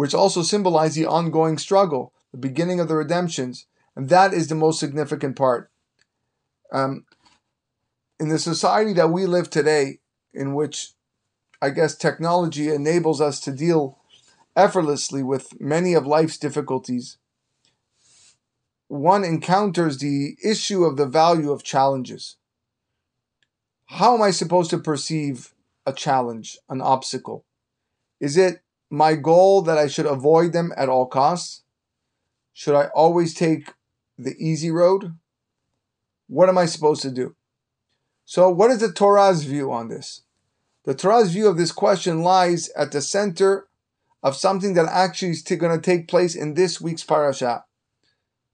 which 0.01 0.15
also 0.15 0.43
symbolize 0.43 0.95
the 0.95 1.05
ongoing 1.05 1.59
struggle, 1.59 2.13
the 2.33 2.39
beginning 2.39 2.81
of 2.81 2.89
the 2.89 2.95
redemptions, 2.95 3.67
and 3.97 4.09
that 4.09 4.33
is 4.33 4.49
the 4.49 4.55
most 4.55 4.81
significant 4.81 5.37
part. 5.37 5.71
Um, 6.73 7.05
in 8.19 8.29
the 8.29 8.39
society 8.39 8.93
that 8.95 9.11
we 9.11 9.27
live 9.27 9.51
today, 9.51 10.01
in 10.33 10.55
which 10.55 10.93
I 11.63 11.71
guess 11.71 11.95
technology 11.95 12.69
enables 12.69 13.21
us 13.21 13.41
to 13.41 13.53
deal 13.53 13.99
effortlessly 14.57 15.23
with 15.23 15.61
many 15.61 15.95
of 15.95 16.07
life's 16.07 16.39
difficulties, 16.39 17.19
one 18.89 19.25
encounters 19.25 19.99
the 19.99 20.37
issue 20.45 20.85
of 20.85 20.97
the 20.97 21.07
value 21.07 21.53
of 21.53 21.63
challenges. 21.63 22.37
How 23.87 24.15
am 24.15 24.23
I 24.23 24.31
supposed 24.31 24.71
to 24.71 24.79
perceive 24.79 25.55
a 25.87 25.93
challenge, 25.93 26.59
an 26.69 26.81
obstacle? 26.81 27.45
Is 28.21 28.37
it 28.37 28.63
my 28.91 29.15
goal 29.15 29.63
that 29.63 29.79
I 29.79 29.87
should 29.87 30.07
avoid 30.07 30.53
them 30.53 30.73
at 30.77 30.89
all 30.89 31.07
costs? 31.07 31.63
Should 32.53 32.75
I 32.75 32.87
always 32.89 33.33
take 33.33 33.73
the 34.25 34.37
easy 34.39 34.71
road? 34.71 35.15
What 36.29 36.49
am 36.49 36.59
I 36.59 36.67
supposed 36.67 37.03
to 37.03 37.11
do? 37.11 37.35
So, 38.25 38.49
what 38.49 38.71
is 38.71 38.79
the 38.79 38.93
Torah's 38.93 39.45
view 39.45 39.73
on 39.73 39.89
this? 39.89 40.23
The 40.85 40.95
Torah's 40.95 41.33
view 41.33 41.49
of 41.49 41.57
this 41.57 41.73
question 41.73 42.23
lies 42.23 42.69
at 42.71 42.93
the 42.93 43.01
center 43.01 43.69
of 44.23 44.37
something 44.37 44.75
that 44.75 44.87
actually 44.87 45.31
is 45.31 45.43
going 45.43 45.79
to 45.79 45.81
take 45.81 46.09
place 46.09 46.35
in 46.35 46.55
this 46.55 46.81
week's 46.81 47.05
parasha. 47.05 47.65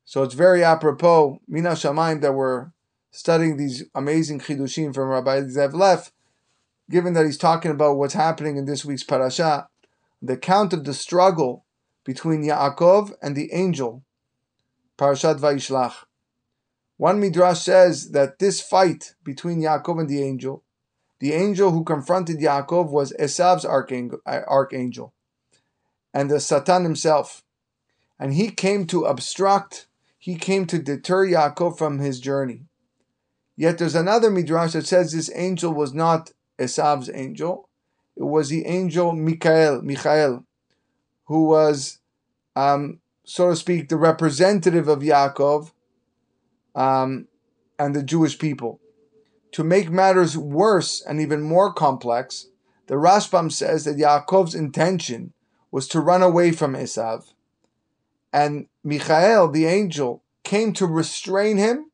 So 0.05 0.23
it's 0.23 0.35
very 0.35 0.63
apropos, 0.63 1.41
Mina 1.49 1.71
Shamaim, 1.71 2.21
that 2.23 2.35
we're 2.35 2.71
studying 3.11 3.57
these 3.57 3.85
amazing 3.95 4.39
chidushim 4.39 4.95
from 4.95 5.09
Rabbi 5.09 5.41
Zev 5.41 5.75
Leff, 5.75 6.13
given 6.89 7.15
that 7.15 7.27
he's 7.27 7.39
talking 7.39 7.73
about 7.73 7.97
what's 7.97 8.15
happening 8.15 8.57
in 8.57 8.65
this 8.65 8.85
week's 8.85 9.03
parasha 9.03 9.69
the 10.23 10.35
account 10.35 10.73
of 10.73 10.85
the 10.85 10.95
struggle 10.95 11.65
between 12.05 12.43
Yaakov 12.43 13.13
and 13.23 13.37
the 13.37 13.53
angel, 13.53 14.03
Parashat 14.99 15.39
Vayishlach. 15.39 16.05
One 16.97 17.21
midrash 17.21 17.61
says 17.61 18.11
that 18.13 18.39
this 18.39 18.61
fight 18.61 19.15
between 19.23 19.61
Yaakov 19.61 20.01
and 20.01 20.09
the 20.09 20.23
angel, 20.23 20.63
the 21.19 21.33
angel 21.33 21.71
who 21.71 21.85
confronted 21.85 22.39
Yaakov 22.39 22.91
was 22.91 23.13
Esav's 23.21 23.65
archangel, 23.65 25.13
and 26.15 26.31
the 26.31 26.41
Satan 26.41 26.85
himself. 26.85 27.43
And 28.19 28.33
he 28.33 28.51
came 28.51 28.87
to 28.87 29.05
obstruct, 29.05 29.89
he 30.19 30.37
came 30.37 30.67
to 30.67 30.79
deter 30.79 31.27
Yaakov 31.27 31.77
from 31.77 31.99
his 31.99 32.19
journey. 32.19 32.63
Yet 33.57 33.79
there's 33.79 33.95
another 33.95 34.31
midrash 34.31 34.73
that 34.73 34.87
says 34.87 35.13
this 35.13 35.31
angel 35.35 35.73
was 35.73 35.93
not 35.93 36.33
Esav's 36.59 37.11
angel, 37.13 37.69
it 38.17 38.25
was 38.25 38.49
the 38.49 38.65
angel 38.65 39.13
Michael, 39.13 39.83
Michael, 39.83 40.45
who 41.27 41.49
was, 41.49 41.99
um, 42.55 43.01
so 43.27 43.51
to 43.51 43.57
speak, 43.57 43.89
the 43.89 43.97
representative 43.97 44.87
of 44.87 45.01
Yaakov 45.01 45.73
um, 46.77 47.27
and 47.77 47.95
the 47.95 48.03
Jewish 48.03 48.39
people. 48.39 48.81
To 49.53 49.65
make 49.65 49.91
matters 49.91 50.39
worse 50.39 51.03
and 51.03 51.21
even 51.21 51.43
more 51.43 51.73
complex, 51.73 52.47
the 52.87 52.95
Rashbam 52.95 53.51
says 53.51 53.85
that 53.85 53.97
Yaakov's 53.97 54.55
intention 54.55 55.33
was 55.73 55.89
to 55.89 56.01
run 56.01 56.23
away 56.23 56.53
from 56.53 56.75
Esav, 56.75 57.33
and 58.33 58.69
Michael, 58.85 59.49
the 59.49 59.67
angel, 59.67 60.23
came 60.45 60.73
to 60.75 60.87
restrain 60.87 61.57
him 61.57 61.91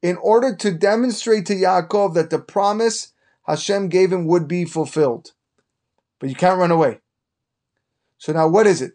in 0.00 0.16
order 0.16 0.56
to 0.56 0.72
demonstrate 0.72 1.44
to 1.46 1.54
Yaakov 1.54 2.14
that 2.14 2.30
the 2.30 2.38
promise 2.38 3.12
Hashem 3.46 3.88
gave 3.88 4.10
him 4.10 4.26
would 4.26 4.48
be 4.48 4.64
fulfilled. 4.64 5.32
But 6.18 6.30
you 6.30 6.36
can't 6.36 6.58
run 6.58 6.70
away. 6.70 7.00
So 8.16 8.32
now 8.32 8.48
what 8.48 8.66
is 8.66 8.80
it? 8.80 8.92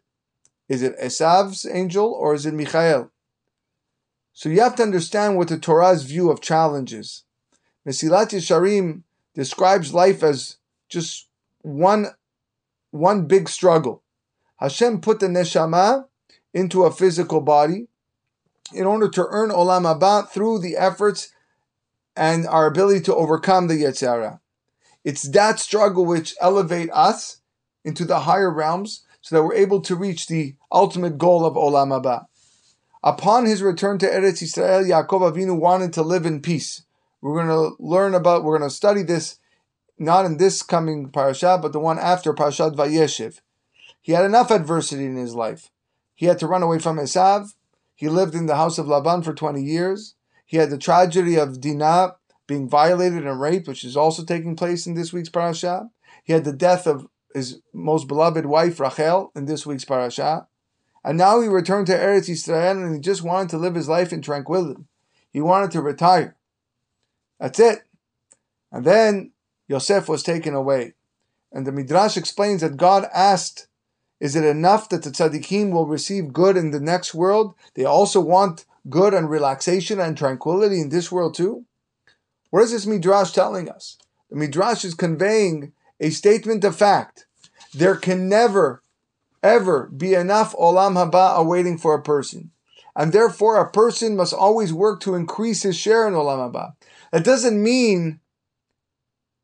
Is 0.70 0.82
it 0.82 1.00
Esav's 1.00 1.66
angel 1.66 2.12
or 2.12 2.34
is 2.34 2.46
it 2.46 2.54
Michael? 2.54 3.12
So 4.34 4.50
you 4.50 4.62
have 4.62 4.76
to 4.76 4.84
understand 4.84 5.38
what 5.38 5.48
the 5.48 5.58
Torah's 5.58 6.04
view 6.04 6.30
of 6.30 6.42
challenge 6.42 6.94
is. 6.94 7.24
Mesilat 7.88 8.30
Yesharim 8.30 9.04
describes 9.34 9.94
life 9.94 10.24
as 10.24 10.58
just 10.90 11.28
one, 11.62 12.08
one 12.92 13.26
big 13.26 13.50
struggle. 13.50 14.04
Hashem 14.58 15.02
put 15.02 15.20
the 15.20 15.28
neshama 15.28 16.06
into 16.54 16.84
a 16.84 16.92
physical 16.92 17.42
body 17.42 17.88
in 18.74 18.86
order 18.86 19.08
to 19.10 19.26
earn 19.30 19.50
olam 19.50 19.84
haba 19.84 20.28
through 20.28 20.60
the 20.60 20.76
efforts 20.76 21.32
and 22.16 22.48
our 22.48 22.66
ability 22.66 23.02
to 23.02 23.16
overcome 23.16 23.68
the 23.68 23.84
Yetzer 23.84 24.08
Hara. 24.08 24.42
It's 25.04 25.30
that 25.30 25.60
struggle 25.60 26.06
which 26.06 26.36
elevate 26.42 26.90
us 26.92 27.42
into 27.86 28.04
the 28.04 28.22
higher 28.22 28.52
realms 28.52 29.04
so 29.28 29.36
that 29.36 29.44
we're 29.44 29.56
able 29.56 29.82
to 29.82 29.94
reach 29.94 30.28
the 30.28 30.56
ultimate 30.72 31.18
goal 31.18 31.44
of 31.44 31.56
Olam 31.56 31.90
Haba. 31.90 32.28
Upon 33.04 33.46
his 33.46 33.62
return 33.62 33.98
to 33.98 34.06
Eretz 34.06 34.42
Israel, 34.42 34.86
Yaakov 34.86 35.34
Avinu 35.34 35.60
wanted 35.60 35.92
to 35.94 36.02
live 36.02 36.26
in 36.26 36.42
peace. 36.42 36.84
We're 37.20 37.44
going 37.44 37.48
to 37.48 37.76
learn 37.78 38.16
about, 38.16 38.46
we're 38.46 38.58
going 38.58 38.70
to 38.70 38.74
study 38.74 39.04
this 39.04 39.38
not 40.00 40.24
in 40.24 40.38
this 40.38 40.64
coming 40.64 41.10
parasha, 41.10 41.60
but 41.62 41.74
the 41.74 41.80
one 41.80 42.00
after 42.00 42.34
Parashat 42.34 42.78
Vayeshev. 42.78 43.42
He 44.02 44.14
had 44.14 44.24
enough 44.24 44.50
adversity 44.50 45.04
in 45.06 45.18
his 45.18 45.36
life. 45.36 45.72
He 46.16 46.28
had 46.28 46.40
to 46.40 46.48
run 46.48 46.64
away 46.64 46.80
from 46.80 46.96
Esav. 46.96 47.54
He 47.96 48.08
lived 48.08 48.34
in 48.34 48.46
the 48.46 48.56
house 48.56 48.78
of 48.78 48.88
Laban 48.88 49.24
for 49.24 49.34
20 49.34 49.62
years. 49.62 50.16
He 50.46 50.56
had 50.56 50.70
the 50.70 50.78
tragedy 50.78 51.36
of 51.36 51.60
Dinah 51.60 52.16
being 52.48 52.70
violated 52.70 53.28
and 53.28 53.42
raped, 53.42 53.68
which 53.68 53.84
is 53.84 53.98
also 53.98 54.24
taking 54.24 54.56
place 54.56 54.88
in 54.88 54.94
this 54.94 55.12
week's 55.12 55.28
parasha. 55.28 55.90
He 56.24 56.32
had 56.32 56.46
the 56.46 56.54
death 56.54 56.88
of 56.88 57.10
his 57.34 57.62
most 57.74 58.08
beloved 58.08 58.46
wife, 58.46 58.80
Rachel, 58.80 59.32
in 59.36 59.46
this 59.46 59.66
week's 59.66 59.86
parasha. 59.86 60.48
And 61.04 61.18
now 61.18 61.40
he 61.42 61.48
returned 61.48 61.88
to 61.88 61.98
Eretz 61.98 62.30
Yisrael 62.30 62.84
and 62.84 62.94
he 62.94 63.00
just 63.00 63.24
wanted 63.24 63.50
to 63.50 63.58
live 63.58 63.76
his 63.76 63.88
life 63.88 64.12
in 64.12 64.22
tranquility. 64.22 64.84
He 65.32 65.42
wanted 65.42 65.72
to 65.72 65.82
retire. 65.82 66.36
That's 67.40 67.60
it. 67.60 67.80
And 68.72 68.86
then 68.86 69.32
Yosef 69.68 70.10
was 70.10 70.24
taken 70.24 70.54
away. 70.54 70.94
And 71.52 71.66
the 71.66 71.72
Midrash 71.72 72.18
explains 72.18 72.62
that 72.62 72.78
God 72.78 73.08
asked 73.14 73.68
is 74.20 74.36
it 74.36 74.44
enough 74.44 74.90
that 74.90 75.04
the 75.04 75.12
tzaddikim 75.12 75.72
will 75.72 75.86
receive 75.86 76.34
good 76.34 76.58
in 76.58 76.72
the 76.72 76.80
next 76.80 77.14
world? 77.14 77.54
They 77.76 77.86
also 77.86 78.20
want 78.20 78.66
good 78.90 79.14
and 79.14 79.30
relaxation 79.30 80.00
and 80.00 80.18
tranquility 80.18 80.82
in 80.82 80.90
this 80.90 81.12
world 81.12 81.36
too? 81.36 81.66
What 82.50 82.64
is 82.64 82.72
this 82.72 82.86
midrash 82.86 83.32
telling 83.32 83.70
us? 83.70 83.98
The 84.30 84.38
midrash 84.38 84.84
is 84.84 84.94
conveying 84.94 85.74
a 86.00 86.10
statement 86.10 86.64
of 86.64 86.76
fact. 86.76 87.26
There 87.74 87.96
can 87.96 88.30
never, 88.30 88.82
ever 89.44 89.88
be 89.88 90.14
enough 90.14 90.56
olam 90.56 90.94
haba 90.94 91.36
awaiting 91.36 91.78
for 91.78 91.94
a 91.94 92.02
person. 92.02 92.52
And 92.96 93.14
therefore, 93.14 93.58
a 93.58 93.70
person 93.70 94.16
must 94.16 94.34
always 94.34 94.74
work 94.74 95.02
to 95.02 95.16
increase 95.16 95.64
his 95.64 95.78
share 95.78 96.08
in 96.08 96.14
olam 96.14 96.52
haba. 96.52 96.74
That 97.12 97.24
doesn't 97.24 97.62
mean 97.62 98.20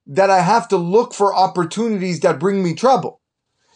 that 0.05 0.29
I 0.29 0.41
have 0.41 0.67
to 0.69 0.77
look 0.77 1.13
for 1.13 1.35
opportunities 1.35 2.19
that 2.21 2.39
bring 2.39 2.63
me 2.63 2.73
trouble. 2.73 3.21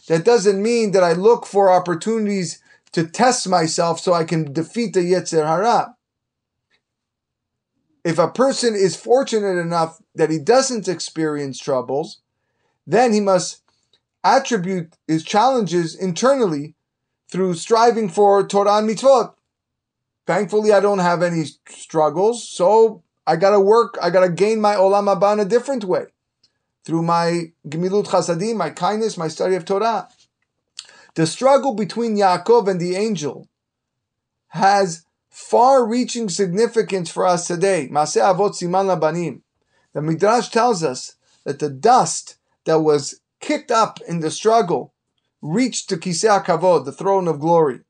That 0.08 0.24
doesn't 0.24 0.62
mean 0.62 0.92
that 0.92 1.04
I 1.04 1.12
look 1.12 1.46
for 1.46 1.70
opportunities 1.70 2.62
to 2.92 3.06
test 3.06 3.48
myself 3.48 4.00
so 4.00 4.12
I 4.12 4.24
can 4.24 4.52
defeat 4.52 4.94
the 4.94 5.00
Yetzer 5.00 5.46
Hara. 5.46 5.94
If 8.04 8.18
a 8.18 8.30
person 8.30 8.74
is 8.74 8.96
fortunate 8.96 9.58
enough 9.58 10.00
that 10.14 10.30
he 10.30 10.38
doesn't 10.38 10.88
experience 10.88 11.58
troubles, 11.58 12.20
then 12.88 13.12
he 13.12 13.20
must 13.20 13.62
attribute 14.24 14.96
his 15.06 15.22
challenges 15.22 15.94
internally 15.94 16.74
through 17.30 17.52
striving 17.52 18.08
for 18.08 18.44
Torah 18.46 18.78
and 18.78 18.88
mitzvot. 18.88 19.34
Thankfully, 20.26 20.72
I 20.72 20.80
don't 20.80 20.98
have 20.98 21.22
any 21.22 21.44
struggles, 21.68 22.48
so 22.48 23.02
I 23.26 23.36
gotta 23.36 23.60
work, 23.60 23.98
I 24.00 24.08
gotta 24.08 24.30
gain 24.30 24.60
my 24.60 24.74
olam 24.74 25.14
haba 25.14 25.34
in 25.34 25.40
a 25.40 25.44
different 25.44 25.84
way. 25.84 26.06
Through 26.84 27.02
my 27.02 27.52
gemilut 27.68 28.06
chasadim, 28.06 28.56
my 28.56 28.70
kindness, 28.70 29.18
my 29.18 29.28
study 29.28 29.54
of 29.54 29.66
Torah. 29.66 30.08
The 31.14 31.26
struggle 31.26 31.74
between 31.74 32.16
Yaakov 32.16 32.68
and 32.68 32.80
the 32.80 32.96
angel 32.96 33.48
has 34.48 35.04
far-reaching 35.28 36.30
significance 36.30 37.10
for 37.10 37.26
us 37.26 37.46
today. 37.46 37.88
Maseh 37.92 38.22
avot 38.22 38.52
siman 38.52 38.86
labanim. 38.88 39.42
The 39.92 40.00
Midrash 40.00 40.48
tells 40.48 40.82
us 40.82 41.16
that 41.44 41.58
the 41.58 41.68
dust 41.68 42.37
that 42.68 42.80
was 42.80 43.22
kicked 43.40 43.70
up 43.70 43.98
in 44.06 44.20
the 44.20 44.30
struggle 44.30 44.92
reached 45.40 45.88
to 45.88 45.96
Kisei 45.96 46.44
Kavod, 46.44 46.84
the 46.84 46.92
throne 46.92 47.26
of 47.26 47.40
glory. 47.40 47.80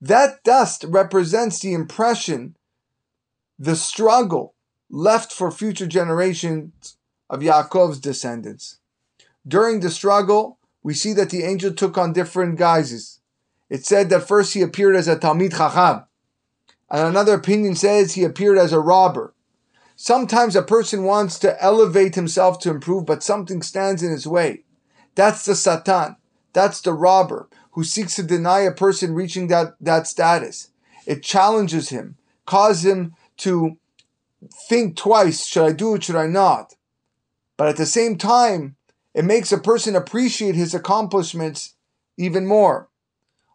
That 0.00 0.44
dust 0.44 0.84
represents 0.86 1.58
the 1.58 1.74
impression, 1.74 2.54
the 3.58 3.74
struggle 3.74 4.54
left 4.88 5.32
for 5.32 5.50
future 5.50 5.88
generations 5.88 6.96
of 7.28 7.40
Yaakov's 7.40 7.98
descendants. 7.98 8.78
During 9.44 9.80
the 9.80 9.90
struggle, 9.90 10.60
we 10.84 10.94
see 10.94 11.12
that 11.14 11.30
the 11.30 11.42
angel 11.42 11.72
took 11.72 11.98
on 11.98 12.12
different 12.12 12.56
guises. 12.56 13.18
It 13.68 13.84
said 13.84 14.08
that 14.10 14.28
first 14.28 14.54
he 14.54 14.62
appeared 14.62 14.94
as 14.94 15.08
a 15.08 15.16
Talmid 15.16 15.56
Chacham, 15.56 16.04
and 16.88 17.08
another 17.08 17.34
opinion 17.34 17.74
says 17.74 18.14
he 18.14 18.22
appeared 18.22 18.58
as 18.58 18.72
a 18.72 18.78
robber. 18.78 19.34
Sometimes 20.04 20.56
a 20.56 20.62
person 20.62 21.04
wants 21.04 21.38
to 21.38 21.62
elevate 21.62 22.16
himself 22.16 22.58
to 22.58 22.70
improve, 22.70 23.06
but 23.06 23.22
something 23.22 23.62
stands 23.62 24.02
in 24.02 24.10
his 24.10 24.26
way. 24.26 24.64
That's 25.14 25.44
the 25.44 25.54
Satan. 25.54 26.16
That's 26.52 26.80
the 26.80 26.92
robber 26.92 27.48
who 27.70 27.84
seeks 27.84 28.16
to 28.16 28.24
deny 28.24 28.62
a 28.62 28.72
person 28.72 29.14
reaching 29.14 29.46
that, 29.46 29.76
that 29.80 30.08
status. 30.08 30.70
It 31.06 31.22
challenges 31.22 31.90
him, 31.90 32.16
causes 32.46 32.84
him 32.84 33.14
to 33.36 33.78
think 34.68 34.96
twice 34.96 35.46
should 35.46 35.66
I 35.66 35.70
do 35.70 35.94
it, 35.94 36.02
should 36.02 36.16
I 36.16 36.26
not? 36.26 36.74
But 37.56 37.68
at 37.68 37.76
the 37.76 37.86
same 37.86 38.18
time, 38.18 38.74
it 39.14 39.24
makes 39.24 39.52
a 39.52 39.56
person 39.56 39.94
appreciate 39.94 40.56
his 40.56 40.74
accomplishments 40.74 41.74
even 42.16 42.44
more. 42.44 42.88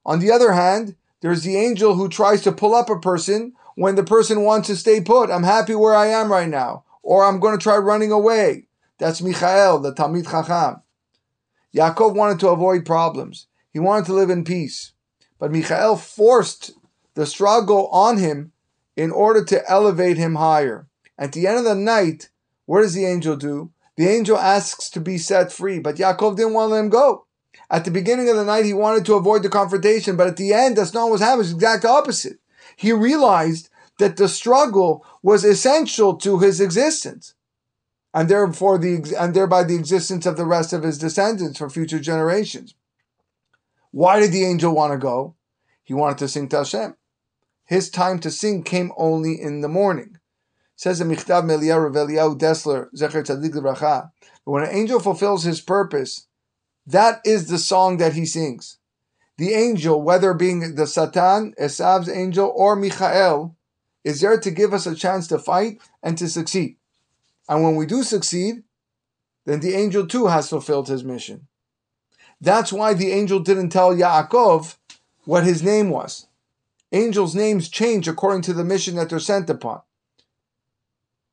On 0.05 0.19
the 0.19 0.31
other 0.31 0.53
hand, 0.53 0.95
there's 1.19 1.43
the 1.43 1.57
angel 1.57 1.95
who 1.95 2.07
tries 2.07 2.41
to 2.43 2.53
pull 2.53 2.73
up 2.73 2.89
a 2.89 2.97
person 2.97 3.51
when 3.77 3.93
the 3.93 4.03
person 4.03 4.41
wants 4.41 4.67
to 4.67 4.75
stay 4.75 4.99
put. 4.99 5.29
I'm 5.29 5.43
happy 5.43 5.75
where 5.75 5.93
I 5.93 6.07
am 6.07 6.31
right 6.31 6.49
now. 6.49 6.83
Or 7.03 7.23
I'm 7.23 7.39
going 7.39 7.55
to 7.55 7.61
try 7.61 7.77
running 7.77 8.11
away. 8.11 8.67
That's 8.97 9.21
Michael, 9.21 9.77
the 9.77 9.93
Talmid 9.93 10.27
Chacham. 10.27 10.81
Yaakov 11.75 12.15
wanted 12.15 12.39
to 12.39 12.49
avoid 12.49 12.87
problems. 12.87 13.45
He 13.71 13.77
wanted 13.77 14.05
to 14.07 14.13
live 14.13 14.31
in 14.31 14.43
peace. 14.43 14.93
But 15.37 15.51
Michael 15.51 15.95
forced 15.95 16.71
the 17.13 17.27
struggle 17.27 17.87
on 17.89 18.17
him 18.17 18.51
in 18.95 19.11
order 19.11 19.45
to 19.45 19.69
elevate 19.69 20.17
him 20.17 20.35
higher. 20.35 20.87
At 21.15 21.33
the 21.33 21.45
end 21.45 21.59
of 21.59 21.63
the 21.63 21.75
night, 21.75 22.29
what 22.65 22.81
does 22.81 22.95
the 22.95 23.05
angel 23.05 23.35
do? 23.35 23.71
The 23.95 24.07
angel 24.07 24.39
asks 24.39 24.89
to 24.89 24.99
be 24.99 25.19
set 25.19 25.51
free, 25.51 25.77
but 25.77 25.97
Yaakov 25.97 26.35
didn't 26.35 26.53
want 26.53 26.69
to 26.69 26.73
let 26.73 26.79
him 26.79 26.89
go. 26.89 27.27
At 27.69 27.85
the 27.85 27.91
beginning 27.91 28.27
of 28.27 28.37
the 28.37 28.43
night, 28.43 28.65
he 28.65 28.73
wanted 28.73 29.05
to 29.05 29.13
avoid 29.13 29.43
the 29.43 29.49
confrontation, 29.49 30.17
but 30.17 30.25
at 30.25 30.37
the 30.37 30.51
end, 30.51 30.77
that's 30.77 30.95
not 30.95 31.11
what 31.11 31.19
happened. 31.19 31.41
It's 31.41 31.49
the 31.51 31.57
exact 31.57 31.85
opposite. 31.85 32.39
He 32.77 32.93
realized 32.93 33.69
that 33.99 34.15
the 34.15 34.29
struggle 34.29 35.05
was 35.21 35.43
essential 35.43 36.15
to 36.17 36.39
his 36.39 36.61
existence 36.61 37.33
and 38.13 38.29
therefore 38.29 38.77
the 38.77 39.15
and 39.19 39.33
thereby 39.33 39.63
the 39.63 39.75
existence 39.75 40.25
of 40.25 40.37
the 40.37 40.45
rest 40.45 40.71
of 40.71 40.83
his 40.83 40.97
descendants 40.97 41.57
for 41.57 41.69
future 41.69 41.99
generations. 41.99 42.75
Why 43.91 44.19
did 44.19 44.31
the 44.31 44.45
angel 44.45 44.73
want 44.73 44.93
to 44.93 44.97
go? 44.97 45.35
He 45.83 45.93
wanted 45.93 46.19
to 46.19 46.27
sing 46.27 46.47
to 46.49 46.57
Hashem. 46.57 46.95
His 47.65 47.89
time 47.89 48.19
to 48.19 48.31
sing 48.31 48.63
came 48.63 48.91
only 48.95 49.41
in 49.41 49.61
the 49.61 49.67
morning. 49.67 50.19
Says 50.75 50.99
the 50.99 51.05
Michtav 51.05 51.43
Dessler 52.37 52.89
Zecher 52.95 54.11
when 54.43 54.63
an 54.63 54.69
angel 54.71 54.99
fulfills 54.99 55.43
his 55.43 55.59
purpose, 55.59 56.27
that 56.85 57.19
is 57.25 57.49
the 57.49 57.57
song 57.57 57.97
that 57.97 58.13
he 58.13 58.25
sings. 58.25 58.77
The 59.37 59.53
angel, 59.53 60.01
whether 60.01 60.33
being 60.33 60.75
the 60.75 60.87
Satan, 60.87 61.53
Esav's 61.59 62.09
angel, 62.09 62.51
or 62.55 62.75
Michael, 62.75 63.55
is 64.03 64.21
there 64.21 64.39
to 64.39 64.51
give 64.51 64.73
us 64.73 64.87
a 64.87 64.95
chance 64.95 65.27
to 65.27 65.37
fight 65.37 65.79
and 66.01 66.17
to 66.17 66.27
succeed. 66.27 66.77
And 67.47 67.63
when 67.63 67.75
we 67.75 67.85
do 67.85 68.03
succeed, 68.03 68.63
then 69.45 69.59
the 69.59 69.75
angel 69.75 70.07
too 70.07 70.27
has 70.27 70.49
fulfilled 70.49 70.87
his 70.87 71.03
mission. 71.03 71.47
That's 72.41 72.73
why 72.73 72.93
the 72.93 73.11
angel 73.11 73.39
didn't 73.39 73.69
tell 73.69 73.95
Yaakov 73.95 74.75
what 75.25 75.43
his 75.43 75.63
name 75.63 75.89
was. 75.89 76.27
Angels' 76.91 77.35
names 77.35 77.69
change 77.69 78.07
according 78.07 78.41
to 78.43 78.53
the 78.53 78.63
mission 78.63 78.95
that 78.95 79.09
they're 79.09 79.19
sent 79.19 79.49
upon. 79.49 79.81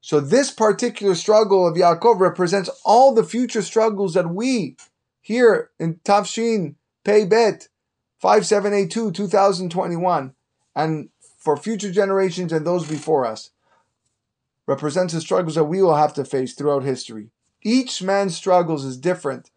So 0.01 0.21
this 0.21 0.51
particular 0.51 1.15
struggle 1.15 1.67
of 1.67 1.77
Yaakov 1.77 2.21
represents 2.21 2.69
all 2.85 3.15
the 3.15 3.25
future 3.25 3.63
struggles 3.63 4.15
that 4.15 4.29
we 4.29 4.77
here 5.21 5.71
in 5.79 6.01
Tav 6.05 6.27
Shin 6.27 6.77
Pei 7.05 7.25
Bet 7.25 7.69
5782 8.25 9.13
2021 9.13 10.33
and 10.75 11.11
for 11.37 11.59
future 11.59 11.93
generations 11.93 12.55
and 12.55 12.67
those 12.67 12.89
before 12.89 13.27
us 13.27 13.51
represents 14.67 15.13
the 15.13 15.21
struggles 15.21 15.57
that 15.57 15.65
we 15.65 15.83
will 15.83 15.97
have 15.97 16.15
to 16.15 16.25
face 16.25 16.55
throughout 16.55 16.85
history. 16.85 17.29
Each 17.63 18.03
man's 18.03 18.35
struggles 18.35 18.83
is 18.83 18.97
different 18.97 19.51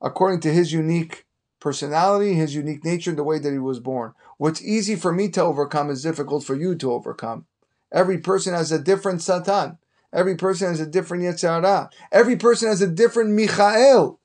according 0.00 0.38
to 0.42 0.52
his 0.52 0.72
unique 0.72 1.26
personality, 1.58 2.34
his 2.34 2.54
unique 2.54 2.84
nature, 2.84 3.10
and 3.10 3.18
the 3.18 3.24
way 3.24 3.40
that 3.40 3.50
he 3.50 3.58
was 3.58 3.80
born. 3.80 4.14
What's 4.36 4.62
easy 4.62 4.94
for 4.94 5.12
me 5.12 5.28
to 5.30 5.42
overcome 5.42 5.90
is 5.90 6.04
difficult 6.04 6.44
for 6.44 6.54
you 6.54 6.76
to 6.76 6.92
overcome. 6.92 7.46
Every 7.92 8.18
person 8.18 8.54
has 8.54 8.70
a 8.70 8.78
different 8.78 9.20
Satan. 9.20 9.78
Every 10.12 10.36
person 10.36 10.68
has 10.68 10.78
a 10.78 10.86
different 10.86 11.24
Yetzer 11.24 11.60
Hara. 11.60 11.90
Every 12.12 12.36
person 12.36 12.68
has 12.68 12.82
a 12.82 12.86
different 12.86 13.30
Michael 13.30 14.20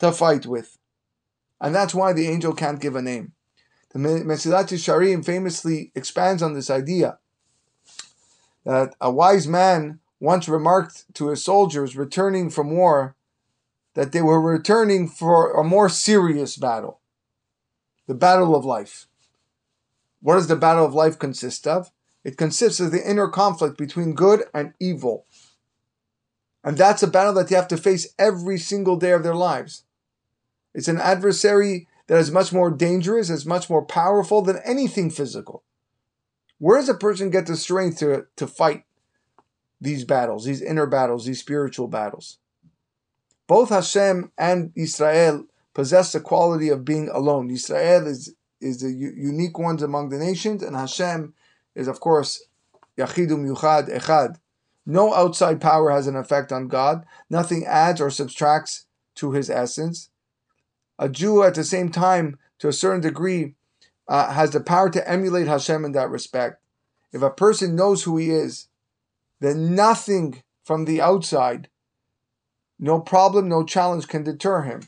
to 0.00 0.12
fight 0.12 0.44
with. 0.44 0.76
And 1.60 1.74
that's 1.74 1.94
why 1.94 2.12
the 2.12 2.28
angel 2.28 2.54
can't 2.54 2.80
give 2.80 2.96
a 2.96 3.02
name. 3.02 3.32
The 3.90 3.98
Mesilat 3.98 4.68
Yesharim 4.68 5.24
famously 5.24 5.90
expands 5.94 6.42
on 6.42 6.52
this 6.52 6.68
idea 6.68 7.18
that 8.64 8.94
a 9.00 9.10
wise 9.10 9.46
man 9.46 10.00
once 10.20 10.48
remarked 10.48 11.04
to 11.14 11.28
his 11.28 11.44
soldiers 11.44 11.96
returning 11.96 12.50
from 12.50 12.70
war 12.70 13.14
that 13.94 14.12
they 14.12 14.20
were 14.20 14.40
returning 14.40 15.08
for 15.08 15.52
a 15.52 15.64
more 15.64 15.88
serious 15.88 16.56
battle 16.56 17.00
the 18.06 18.14
battle 18.14 18.54
of 18.54 18.64
life. 18.64 19.06
What 20.20 20.34
does 20.34 20.46
the 20.46 20.54
battle 20.54 20.84
of 20.84 20.94
life 20.94 21.18
consist 21.18 21.66
of? 21.66 21.90
It 22.22 22.36
consists 22.36 22.78
of 22.78 22.92
the 22.92 23.08
inner 23.08 23.28
conflict 23.28 23.76
between 23.76 24.14
good 24.14 24.44
and 24.54 24.74
evil. 24.78 25.26
And 26.62 26.76
that's 26.76 27.02
a 27.02 27.08
battle 27.08 27.34
that 27.34 27.48
they 27.48 27.56
have 27.56 27.68
to 27.68 27.76
face 27.76 28.14
every 28.18 28.58
single 28.58 28.96
day 28.96 29.10
of 29.10 29.22
their 29.22 29.34
lives. 29.34 29.84
It's 30.76 30.88
an 30.88 31.00
adversary 31.00 31.88
that 32.06 32.18
is 32.18 32.30
much 32.30 32.52
more 32.52 32.70
dangerous, 32.70 33.30
is 33.30 33.46
much 33.46 33.70
more 33.70 33.82
powerful 33.82 34.42
than 34.42 34.60
anything 34.62 35.10
physical. 35.10 35.64
Where 36.58 36.78
does 36.78 36.90
a 36.90 36.94
person 36.94 37.30
get 37.30 37.46
the 37.46 37.56
strength 37.56 37.98
to, 38.00 38.26
to 38.36 38.46
fight 38.46 38.84
these 39.80 40.04
battles, 40.04 40.44
these 40.44 40.60
inner 40.60 40.86
battles, 40.86 41.24
these 41.24 41.40
spiritual 41.40 41.88
battles? 41.88 42.38
Both 43.46 43.70
Hashem 43.70 44.32
and 44.36 44.72
Israel 44.76 45.46
possess 45.72 46.12
the 46.12 46.20
quality 46.20 46.68
of 46.68 46.84
being 46.84 47.08
alone. 47.08 47.50
Israel 47.50 48.06
is, 48.06 48.34
is 48.60 48.82
the 48.82 48.92
unique 48.92 49.58
ones 49.58 49.82
among 49.82 50.10
the 50.10 50.18
nations, 50.18 50.62
and 50.62 50.76
Hashem 50.76 51.32
is, 51.74 51.88
of 51.88 52.00
course, 52.00 52.44
Yachidum 52.98 53.48
Yuchad 53.48 53.88
Echad. 53.88 54.36
No 54.84 55.14
outside 55.14 55.58
power 55.58 55.90
has 55.90 56.06
an 56.06 56.16
effect 56.16 56.52
on 56.52 56.68
God. 56.68 57.06
Nothing 57.30 57.64
adds 57.64 57.98
or 57.98 58.10
subtracts 58.10 58.84
to 59.14 59.32
his 59.32 59.48
essence. 59.48 60.10
A 60.98 61.08
Jew, 61.08 61.42
at 61.42 61.54
the 61.54 61.64
same 61.64 61.90
time, 61.90 62.38
to 62.58 62.68
a 62.68 62.72
certain 62.72 63.00
degree, 63.00 63.54
uh, 64.08 64.32
has 64.32 64.50
the 64.50 64.60
power 64.60 64.88
to 64.90 65.08
emulate 65.08 65.46
Hashem 65.46 65.84
in 65.84 65.92
that 65.92 66.10
respect. 66.10 66.62
If 67.12 67.22
a 67.22 67.30
person 67.30 67.76
knows 67.76 68.04
who 68.04 68.16
he 68.16 68.30
is, 68.30 68.68
then 69.40 69.74
nothing 69.74 70.42
from 70.64 70.84
the 70.84 71.00
outside, 71.00 71.68
no 72.78 73.00
problem, 73.00 73.48
no 73.48 73.64
challenge 73.64 74.08
can 74.08 74.24
deter 74.24 74.62
him. 74.62 74.82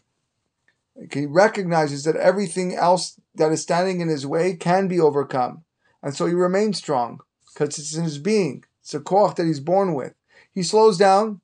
He 1.13 1.27
recognizes 1.27 2.05
that 2.05 2.17
everything 2.17 2.75
else 2.75 3.21
that 3.35 3.53
is 3.53 3.63
standing 3.63 4.01
in 4.01 4.09
his 4.09 4.27
way 4.27 4.55
can 4.57 4.89
be 4.89 5.01
overcome. 5.01 5.65
And 6.03 6.15
so 6.15 6.27
he 6.27 6.35
remains 6.35 6.79
strong 6.79 7.21
because 7.53 7.79
it's 7.79 7.95
in 7.95 8.05
his 8.05 8.19
being. 8.19 8.65
It's 8.83 8.95
a 8.95 9.01
koach 9.01 9.37
that 9.37 9.47
he's 9.47 9.61
born 9.61 9.95
with. 9.95 10.15
He 10.53 10.63
slows 10.63 10.99
down. 10.99 11.41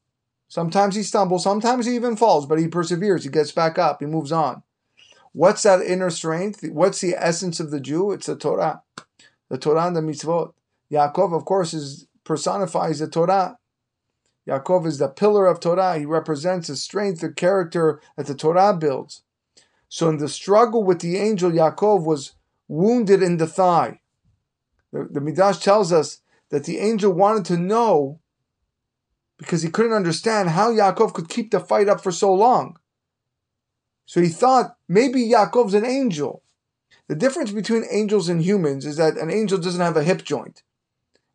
Sometimes 0.49 0.95
he 0.95 1.03
stumbles. 1.03 1.43
Sometimes 1.43 1.87
he 1.87 1.95
even 1.95 2.17
falls, 2.17 2.47
but 2.47 2.59
he 2.59 2.69
perseveres. 2.69 3.25
He 3.25 3.31
gets 3.31 3.53
back 3.53 3.79
up. 3.79 4.01
He 4.01 4.07
moves 4.07 4.33
on. 4.33 4.63
What's 5.33 5.65
that 5.65 5.83
inner 5.83 6.11
strength? 6.11 6.65
What's 6.71 7.01
the 7.01 7.15
essence 7.19 7.59
of 7.59 7.71
the 7.71 7.81
Jew? 7.81 8.13
It's 8.13 8.27
the 8.27 8.37
Torah, 8.37 8.83
the 9.51 9.59
Torah 9.59 9.89
and 9.89 9.97
the 9.97 10.01
mitzvot. 10.01 10.53
Yaakov, 10.93 11.35
of 11.35 11.45
course, 11.45 11.75
is 11.75 12.07
personifies 12.23 13.01
the 13.01 13.09
Torah. 13.09 13.59
Yaakov 14.49 14.87
is 14.87 14.99
the 14.99 15.09
pillar 15.09 15.47
of 15.47 15.59
Torah. 15.59 15.99
He 15.99 16.07
represents 16.07 16.69
the 16.69 16.77
strength, 16.77 17.21
the 17.21 17.33
character 17.33 18.01
that 18.17 18.27
the 18.27 18.35
Torah 18.35 18.77
builds. 18.77 19.23
So 19.89 20.09
in 20.09 20.19
the 20.19 20.29
struggle 20.29 20.85
with 20.85 21.01
the 21.01 21.17
angel, 21.17 21.51
Yaakov 21.51 22.05
was 22.05 22.33
wounded 22.69 23.23
in 23.23 23.39
the 23.39 23.47
thigh. 23.47 24.01
The, 24.93 25.09
the 25.11 25.21
Midrash 25.21 25.59
tells 25.59 25.93
us 25.93 26.21
that 26.51 26.65
the 26.65 26.79
angel 26.79 27.13
wanted 27.13 27.45
to 27.47 27.57
know 27.57 28.21
because 29.39 29.63
he 29.63 29.71
couldn't 29.71 29.93
understand 29.93 30.51
how 30.51 30.73
Yaakov 30.73 31.15
could 31.15 31.29
keep 31.29 31.51
the 31.51 31.61
fight 31.61 31.89
up 31.89 32.03
for 32.03 32.13
so 32.13 32.33
long. 32.33 32.79
So 34.07 34.21
he 34.21 34.29
thought 34.29 34.77
maybe 34.89 35.21
Yaakov's 35.21 35.75
an 35.75 35.85
angel. 35.85 36.43
The 37.09 37.15
difference 37.15 37.51
between 37.51 37.85
angels 37.91 38.29
and 38.29 38.43
humans 38.43 38.87
is 38.87 38.97
that 38.97 39.17
an 39.17 39.31
angel 39.31 39.59
doesn't 39.59 39.81
have 39.81 39.97
a 39.97 40.05
hip 40.05 40.25
joint, 40.25 40.63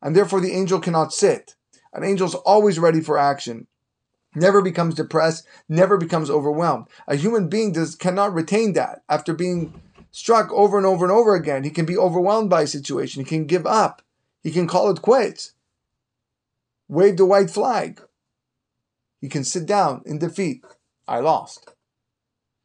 and 0.01 0.15
therefore 0.15 0.41
the 0.41 0.53
angel 0.53 0.79
cannot 0.79 1.13
sit. 1.13 1.55
An 1.93 2.03
angel's 2.03 2.35
always 2.35 2.79
ready 2.79 3.01
for 3.01 3.17
action, 3.17 3.67
never 4.35 4.61
becomes 4.61 4.95
depressed, 4.95 5.45
never 5.67 5.97
becomes 5.97 6.29
overwhelmed. 6.29 6.87
A 7.07 7.15
human 7.15 7.49
being 7.49 7.71
does 7.71 7.95
cannot 7.95 8.33
retain 8.33 8.73
that 8.73 9.03
after 9.09 9.33
being 9.33 9.79
struck 10.11 10.51
over 10.51 10.77
and 10.77 10.85
over 10.85 11.05
and 11.05 11.11
over 11.11 11.35
again. 11.35 11.63
He 11.63 11.69
can 11.69 11.85
be 11.85 11.97
overwhelmed 11.97 12.49
by 12.49 12.63
a 12.63 12.67
situation. 12.67 13.23
He 13.23 13.29
can 13.29 13.45
give 13.45 13.65
up. 13.65 14.01
He 14.41 14.51
can 14.51 14.67
call 14.67 14.89
it 14.89 15.01
quits. 15.01 15.53
Wave 16.89 17.17
the 17.17 17.25
white 17.25 17.51
flag. 17.51 18.01
He 19.21 19.29
can 19.29 19.43
sit 19.43 19.65
down 19.65 20.01
in 20.05 20.17
defeat. 20.17 20.65
I 21.07 21.19
lost. 21.19 21.73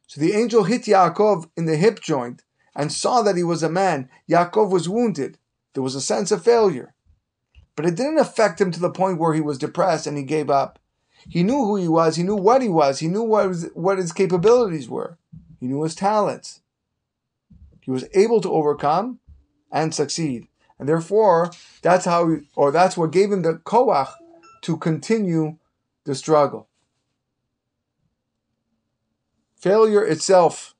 So 0.07 0.19
the 0.19 0.33
angel 0.33 0.63
hit 0.63 0.83
Yaakov 0.83 1.49
in 1.55 1.65
the 1.65 1.77
hip 1.77 1.99
joint 2.01 2.43
and 2.75 2.91
saw 2.91 3.21
that 3.21 3.37
he 3.37 3.43
was 3.43 3.63
a 3.63 3.69
man. 3.69 4.09
Yaakov 4.29 4.69
was 4.71 4.89
wounded. 4.89 5.37
There 5.73 5.83
was 5.83 5.95
a 5.95 6.01
sense 6.01 6.31
of 6.31 6.43
failure. 6.43 6.95
But 7.75 7.85
it 7.85 7.95
didn't 7.95 8.17
affect 8.17 8.59
him 8.59 8.71
to 8.71 8.79
the 8.79 8.89
point 8.89 9.19
where 9.19 9.33
he 9.33 9.41
was 9.41 9.57
depressed 9.57 10.07
and 10.07 10.17
he 10.17 10.23
gave 10.23 10.49
up. 10.49 10.79
He 11.29 11.43
knew 11.43 11.65
who 11.65 11.75
he 11.75 11.87
was. 11.87 12.15
He 12.15 12.23
knew 12.23 12.35
what 12.35 12.61
he 12.61 12.69
was. 12.69 12.99
He 12.99 13.07
knew 13.07 13.23
what, 13.23 13.55
what 13.73 13.97
his 13.97 14.11
capabilities 14.11 14.89
were. 14.89 15.17
He 15.59 15.67
knew 15.67 15.83
his 15.83 15.95
talents. 15.95 16.61
He 17.81 17.91
was 17.91 18.05
able 18.13 18.41
to 18.41 18.51
overcome 18.51 19.19
and 19.71 19.93
succeed. 19.93 20.47
And 20.77 20.89
therefore, 20.89 21.51
that's 21.81 22.05
how, 22.05 22.37
or 22.55 22.71
that's 22.71 22.97
what 22.97 23.11
gave 23.11 23.31
him 23.31 23.41
the 23.41 23.55
koach 23.55 24.09
to 24.61 24.77
continue 24.77 25.57
the 26.03 26.15
struggle. 26.15 26.67
Failure 29.55 30.05
itself 30.05 30.75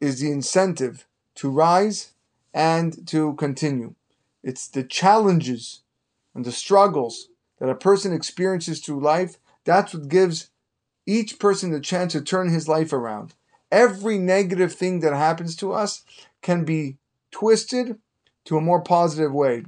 is 0.00 0.20
the 0.20 0.30
incentive 0.30 1.06
to 1.36 1.50
rise 1.50 2.12
and 2.54 3.06
to 3.08 3.34
continue. 3.34 3.94
It's 4.42 4.68
the 4.68 4.82
challenges 4.82 5.82
and 6.34 6.44
the 6.44 6.52
struggles 6.52 7.28
that 7.58 7.68
a 7.68 7.74
person 7.74 8.12
experiences 8.12 8.80
through 8.80 9.00
life. 9.00 9.38
That's 9.64 9.94
what 9.94 10.08
gives 10.08 10.50
each 11.06 11.38
person 11.38 11.70
the 11.70 11.80
chance 11.80 12.12
to 12.12 12.20
turn 12.20 12.50
his 12.50 12.68
life 12.68 12.92
around. 12.92 13.34
Every 13.70 14.18
negative 14.18 14.72
thing 14.72 15.00
that 15.00 15.14
happens 15.14 15.54
to 15.56 15.72
us 15.72 16.02
can 16.42 16.64
be 16.64 16.96
twisted 17.30 17.98
to 18.48 18.56
a 18.56 18.62
more 18.62 18.80
positive 18.80 19.32
way. 19.32 19.62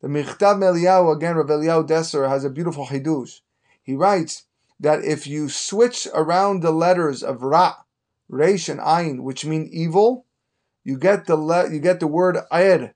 The 0.00 0.08
Michtav 0.08 0.58
Eliyahu, 0.58 1.14
again, 1.14 1.36
Rav 1.36 1.46
Eliyahu 1.46 1.86
Dessler, 1.86 2.28
has 2.28 2.44
a 2.44 2.50
beautiful 2.50 2.86
hidush. 2.86 3.40
He 3.80 3.94
writes 3.94 4.46
that 4.80 5.04
if 5.04 5.28
you 5.28 5.48
switch 5.48 6.08
around 6.12 6.60
the 6.60 6.72
letters 6.72 7.22
of 7.22 7.44
Ra, 7.44 7.76
Resh, 8.28 8.68
and 8.68 8.80
Ayin, 8.80 9.20
which 9.20 9.46
mean 9.46 9.68
evil, 9.70 10.26
you 10.82 10.98
get 10.98 11.26
the 11.26 11.36
le- 11.36 11.72
you 11.72 11.78
get 11.78 12.00
the 12.00 12.08
word 12.08 12.38
Er, 12.52 12.92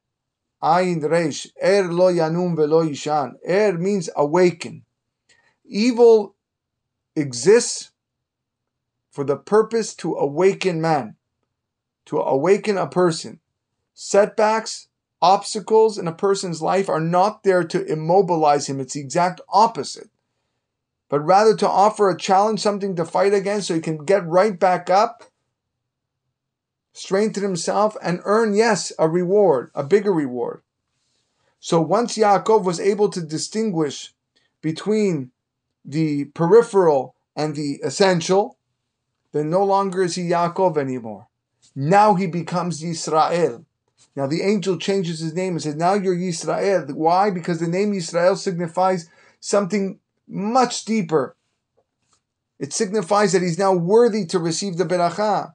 Ayin 0.61 1.09
Resh, 1.09 1.47
Er 1.63 1.85
lo 1.85 2.13
yanum 2.13 2.57
velo 2.57 2.85
yishan. 2.85 3.37
Er 3.49 3.79
means 3.79 4.11
awaken. 4.17 4.85
Evil 5.65 6.35
exists 7.15 7.93
for 9.09 9.23
the 9.23 9.37
purpose 9.37 9.95
to 9.95 10.17
awaken 10.17 10.81
man, 10.81 11.15
to 12.07 12.19
awaken 12.19 12.77
a 12.77 12.89
person. 12.89 13.39
Setbacks, 13.95 14.88
obstacles 15.21 15.99
in 15.99 16.07
a 16.07 16.13
person's 16.13 16.63
life 16.63 16.89
are 16.89 17.01
not 17.01 17.43
there 17.43 17.65
to 17.65 17.85
immobilize 17.85 18.69
him. 18.69 18.81
It's 18.81 18.95
the 18.95 19.01
exact 19.01 19.41
opposite. 19.49 20.11
But 21.09 21.21
rather 21.21 21.57
to 21.57 21.69
offer 21.69 22.11
a 22.11 22.19
challenge, 22.19 22.61
something 22.61 22.95
to 22.97 23.05
fight 23.05 23.33
against 23.33 23.69
so 23.69 23.75
he 23.75 23.81
can 23.81 24.05
get 24.05 24.27
right 24.27 24.59
back 24.59 24.91
up, 24.91 25.25
strengthen 26.93 27.43
himself, 27.43 27.97
and 28.03 28.21
earn, 28.25 28.55
yes, 28.55 28.93
a 28.99 29.09
reward, 29.09 29.71
a 29.75 29.83
bigger 29.83 30.13
reward. 30.13 30.63
So 31.61 31.81
once 31.81 32.17
Yaakov 32.17 32.65
was 32.65 32.79
able 32.79 33.09
to 33.11 33.21
distinguish 33.21 34.15
between 34.61 35.31
the 35.85 36.27
peripheral 36.27 37.15
and 37.35 37.57
the 37.57 37.81
essential, 37.83 38.59
then 39.33 39.51
no 39.51 39.65
longer 39.65 40.03
is 40.03 40.15
he 40.15 40.29
Yaakov 40.29 40.77
anymore. 40.77 41.29
Now 41.75 42.15
he 42.15 42.27
becomes 42.27 42.83
Yisrael. 42.83 43.65
Now 44.19 44.27
the 44.27 44.43
angel 44.43 44.79
changes 44.79 45.21
his 45.21 45.33
name 45.33 45.53
and 45.53 45.63
says, 45.63 45.77
Now 45.77 45.95
you're 45.95 46.17
Yisrael. 46.17 46.93
Why? 46.93 47.31
Because 47.31 47.61
the 47.61 47.69
name 47.69 47.93
Yisrael 47.93 48.37
signifies 48.37 49.09
something 49.39 50.01
much 50.27 50.85
deeper. 50.85 51.37
It 52.59 52.73
signifies 52.73 53.31
that 53.31 53.43
he's 53.43 53.61
now 53.61 53.75
worthy 53.75 54.27
to 54.27 54.41
receive 54.41 54.77
the 54.77 54.85
beracha. 54.85 55.53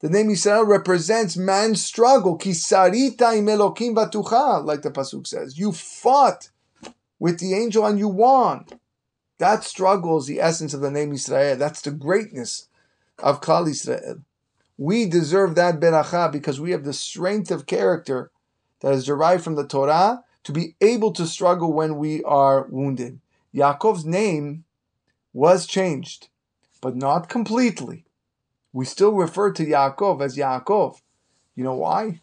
The 0.00 0.08
name 0.08 0.28
Yisrael 0.28 0.66
represents 0.66 1.36
man's 1.36 1.84
struggle. 1.84 2.38
Kisarita 2.38 3.36
im 3.36 3.44
Elokim 3.44 3.94
batucha, 3.94 4.64
like 4.64 4.80
the 4.80 4.90
pasuk 4.90 5.26
says. 5.26 5.58
You 5.58 5.72
fought 5.72 6.48
with 7.18 7.38
the 7.40 7.52
angel 7.52 7.84
and 7.84 7.98
you 7.98 8.08
won. 8.08 8.64
That 9.36 9.64
struggle 9.64 10.16
is 10.16 10.26
the 10.26 10.40
essence 10.40 10.72
of 10.72 10.80
the 10.80 10.90
name 10.90 11.12
Yisrael. 11.12 11.58
That's 11.58 11.82
the 11.82 11.90
greatness 11.90 12.68
of 13.18 13.42
Klal 13.42 13.66
Yisrael. 13.66 14.22
We 14.78 15.06
deserve 15.06 15.56
that 15.56 15.80
beracha 15.80 16.30
because 16.30 16.60
we 16.60 16.70
have 16.70 16.84
the 16.84 16.92
strength 16.92 17.50
of 17.50 17.66
character 17.66 18.30
that 18.80 18.94
is 18.94 19.04
derived 19.04 19.42
from 19.42 19.56
the 19.56 19.66
Torah 19.66 20.22
to 20.44 20.52
be 20.52 20.76
able 20.80 21.12
to 21.12 21.26
struggle 21.26 21.72
when 21.72 21.98
we 21.98 22.22
are 22.22 22.66
wounded. 22.70 23.18
Yaakov's 23.52 24.04
name 24.04 24.64
was 25.32 25.66
changed, 25.66 26.28
but 26.80 26.96
not 26.96 27.28
completely. 27.28 28.04
We 28.72 28.84
still 28.84 29.12
refer 29.12 29.52
to 29.52 29.66
Yaakov 29.66 30.22
as 30.22 30.36
Yaakov. 30.36 31.00
You 31.56 31.64
know 31.64 31.74
why? 31.74 32.20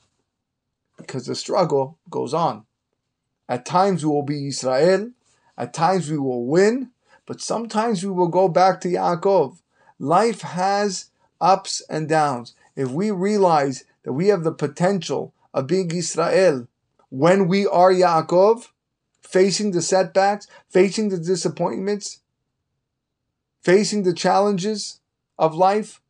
Because 0.97 1.26
the 1.26 1.36
struggle 1.36 1.97
goes 2.10 2.34
on. 2.34 2.66
At 3.49 3.66
times 3.66 4.06
we 4.06 4.12
will 4.12 4.24
be 4.24 4.47
Israel, 4.47 5.12
at 5.58 5.74
times 5.74 6.10
we 6.10 6.18
will 6.18 6.45
win, 6.45 6.91
but 7.26 7.41
sometimes 7.41 8.03
we 8.06 8.12
will 8.12 8.30
go 8.30 8.47
back 8.47 8.80
to 8.82 8.88
Yaakov. 8.88 9.60
Life 9.99 10.41
has 10.41 11.10
ups 11.39 11.81
and 11.89 12.07
downs. 12.07 12.53
If 12.75 12.91
we 12.91 13.11
realize 13.11 13.86
that 14.03 14.13
we 14.13 14.27
have 14.27 14.43
the 14.43 14.51
potential 14.51 15.33
of 15.53 15.67
being 15.67 15.91
Israel 15.91 16.67
when 17.09 17.47
we 17.47 17.65
are 17.65 17.91
Yaakov, 17.91 18.67
facing 19.21 19.71
the 19.71 19.81
setbacks, 19.81 20.47
facing 20.69 21.09
the 21.09 21.17
disappointments, 21.17 22.19
facing 23.61 24.03
the 24.03 24.13
challenges 24.13 24.99
of 25.38 25.55
life, 25.55 26.01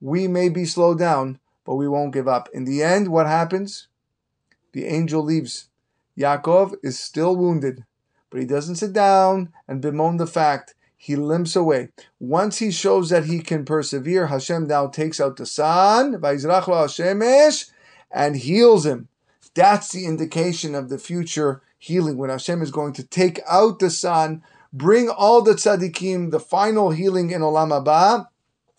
we 0.00 0.26
may 0.26 0.48
be 0.48 0.64
slowed 0.64 0.98
down, 0.98 1.38
but 1.64 1.74
we 1.74 1.88
won't 1.88 2.14
give 2.14 2.28
up. 2.28 2.48
In 2.52 2.64
the 2.64 2.82
end, 2.82 3.08
what 3.08 3.26
happens? 3.26 3.88
The 4.72 4.86
angel 4.86 5.22
leaves. 5.22 5.68
Yaakov 6.18 6.74
is 6.82 6.98
still 6.98 7.36
wounded, 7.36 7.84
but 8.30 8.40
he 8.40 8.46
doesn't 8.46 8.76
sit 8.76 8.92
down 8.92 9.52
and 9.68 9.80
bemoan 9.80 10.16
the 10.16 10.26
fact 10.26 10.74
he 11.04 11.16
limps 11.16 11.56
away. 11.56 11.88
Once 12.20 12.58
he 12.58 12.70
shows 12.70 13.10
that 13.10 13.24
he 13.24 13.40
can 13.40 13.64
persevere, 13.64 14.28
Hashem 14.28 14.68
now 14.68 14.86
takes 14.86 15.20
out 15.20 15.36
the 15.36 15.44
sun, 15.44 16.22
and 18.12 18.36
heals 18.36 18.86
him. 18.86 19.08
That's 19.54 19.90
the 19.90 20.06
indication 20.06 20.76
of 20.76 20.90
the 20.90 20.98
future 20.98 21.60
healing 21.76 22.18
when 22.18 22.30
Hashem 22.30 22.62
is 22.62 22.70
going 22.70 22.92
to 22.92 23.02
take 23.02 23.40
out 23.48 23.80
the 23.80 23.90
sun, 23.90 24.44
bring 24.72 25.08
all 25.08 25.42
the 25.42 25.54
tzaddikim, 25.54 26.30
the 26.30 26.38
final 26.38 26.92
healing 26.92 27.32
in 27.32 27.40
Olam 27.40 27.70
Haba, 27.70 28.28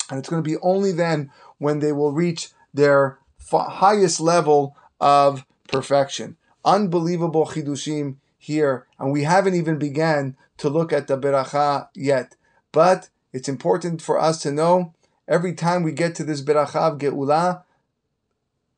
and 0.09 0.17
it's 0.17 0.29
going 0.29 0.41
to 0.41 0.49
be 0.49 0.55
only 0.61 0.93
then 0.93 1.29
when 1.57 1.79
they 1.79 1.91
will 1.91 2.13
reach 2.13 2.51
their 2.73 3.19
highest 3.51 4.21
level 4.21 4.77
of 5.01 5.45
perfection. 5.67 6.37
Unbelievable 6.63 7.47
chidushim 7.47 8.15
here, 8.37 8.87
and 8.97 9.11
we 9.11 9.23
haven't 9.23 9.55
even 9.55 9.77
began 9.77 10.37
to 10.57 10.69
look 10.69 10.93
at 10.93 11.07
the 11.07 11.17
beracha 11.17 11.87
yet. 11.95 12.35
But 12.71 13.09
it's 13.31 13.49
important 13.49 14.01
for 14.01 14.19
us 14.19 14.41
to 14.43 14.51
know 14.51 14.93
every 15.27 15.53
time 15.53 15.83
we 15.83 15.91
get 15.91 16.15
to 16.15 16.23
this 16.23 16.41
beracha 16.41 16.93
of 16.93 16.97
Geula, 16.99 17.63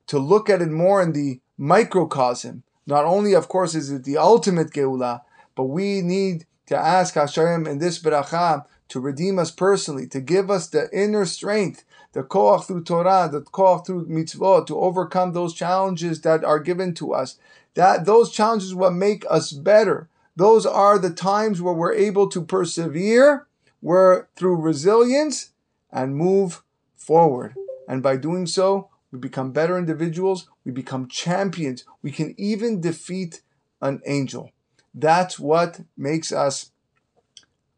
to 0.07 0.19
look 0.19 0.49
at 0.49 0.61
it 0.61 0.69
more 0.69 1.01
in 1.01 1.13
the 1.13 1.39
microcosm. 1.57 2.63
Not 2.86 3.05
only, 3.05 3.34
of 3.34 3.47
course, 3.47 3.73
is 3.73 3.91
it 3.91 4.03
the 4.03 4.17
ultimate 4.17 4.71
Geula, 4.71 5.21
but 5.55 5.63
we 5.63 6.01
need 6.01 6.45
to 6.67 6.78
ask 6.78 7.15
Hashem 7.15 7.65
in 7.67 7.80
this 7.80 8.01
beracha 8.01 8.65
to 8.89 8.99
redeem 8.99 9.39
us 9.39 9.51
personally, 9.51 10.07
to 10.07 10.21
give 10.21 10.51
us 10.51 10.67
the 10.67 10.89
inner 10.93 11.26
strength, 11.26 11.84
the 12.13 12.23
koach 12.23 12.65
through 12.65 12.84
Torah, 12.84 13.28
the 13.32 13.41
koach 13.41 13.86
through 13.86 14.07
mitzvot, 14.07 14.67
to 14.67 14.80
overcome 14.80 15.34
those 15.34 15.53
challenges 15.53 16.21
that 16.21 16.43
are 16.43 16.59
given 16.59 16.93
to 16.95 17.13
us. 17.13 17.38
That 17.73 18.05
those 18.05 18.32
challenges 18.32 18.76
will 18.76 18.91
make 18.91 19.26
us 19.30 19.51
better. 19.51 20.07
Those 20.36 20.65
are 20.65 20.99
the 20.99 21.11
times 21.11 21.61
where 21.61 21.73
we're 21.73 21.93
able 21.93 22.27
to 22.29 22.43
persevere, 22.43 23.47
we're 23.81 24.27
through 24.36 24.57
resilience 24.57 25.51
and 25.91 26.15
move 26.15 26.61
forward. 26.95 27.55
And 27.88 28.03
by 28.03 28.17
doing 28.17 28.45
so, 28.45 28.89
we 29.11 29.19
become 29.19 29.51
better 29.51 29.77
individuals, 29.77 30.49
we 30.65 30.71
become 30.71 31.07
champions, 31.07 31.86
we 32.01 32.11
can 32.11 32.36
even 32.38 32.81
defeat 32.81 33.41
an 33.81 34.01
angel. 34.05 34.51
That's 34.93 35.39
what 35.39 35.81
makes 35.97 36.31
us 36.31 36.71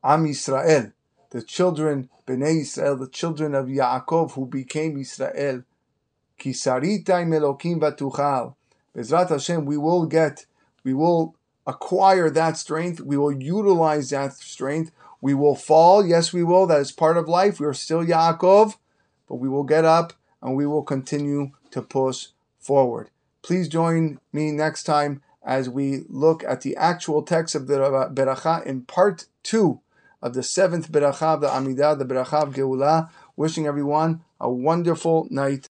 Am 0.03 0.25
Yisrael, 0.25 0.93
the 1.31 1.41
children, 1.41 2.09
Bnei 2.25 2.61
Yisrael, 2.61 2.97
the 2.97 3.09
children 3.09 3.53
of 3.53 3.67
Yaakov 3.67 4.31
who 4.31 4.45
became 4.45 4.97
Israel. 4.97 5.63
Kisarita 6.39 7.25
Melokim 7.25 7.79
Batuchal. 7.79 8.55
Bezrat 8.95 9.29
Hashem, 9.29 9.65
we 9.65 9.77
will 9.77 10.05
get, 10.05 10.45
we 10.83 10.93
will 10.93 11.35
acquire 11.67 12.29
that 12.31 12.57
strength, 12.57 13.01
we 13.01 13.17
will 13.17 13.31
utilize 13.31 14.09
that 14.09 14.33
strength. 14.33 14.91
We 15.21 15.33
will 15.33 15.55
fall, 15.55 16.05
yes, 16.05 16.31
we 16.31 16.43
will. 16.43 16.65
That 16.65 16.79
is 16.79 16.91
part 16.91 17.17
of 17.17 17.27
life. 17.27 17.59
We 17.59 17.67
are 17.67 17.73
still 17.73 18.03
Yaakov, 18.03 18.77
but 19.27 19.35
we 19.35 19.49
will 19.49 19.63
get 19.63 19.85
up 19.85 20.13
and 20.41 20.55
we 20.55 20.65
will 20.65 20.83
continue 20.83 21.51
to 21.71 21.81
push 21.81 22.27
forward. 22.59 23.09
Please 23.41 23.67
join 23.67 24.19
me 24.31 24.51
next 24.51 24.83
time 24.83 25.21
as 25.43 25.69
we 25.69 26.03
look 26.09 26.43
at 26.43 26.61
the 26.61 26.75
actual 26.75 27.21
text 27.21 27.55
of 27.55 27.67
the 27.67 27.77
Beracha 28.13 28.65
in 28.65 28.81
part 28.81 29.25
two 29.43 29.81
of 30.21 30.33
the 30.33 30.43
seventh 30.43 30.91
Beracha 30.91 31.35
of 31.35 31.41
the 31.41 31.47
Amidah, 31.47 31.97
the 31.97 32.05
Beracha 32.05 32.43
of 32.43 32.53
Geulah. 32.53 33.09
Wishing 33.35 33.67
everyone 33.67 34.21
a 34.39 34.49
wonderful 34.49 35.27
night 35.29 35.65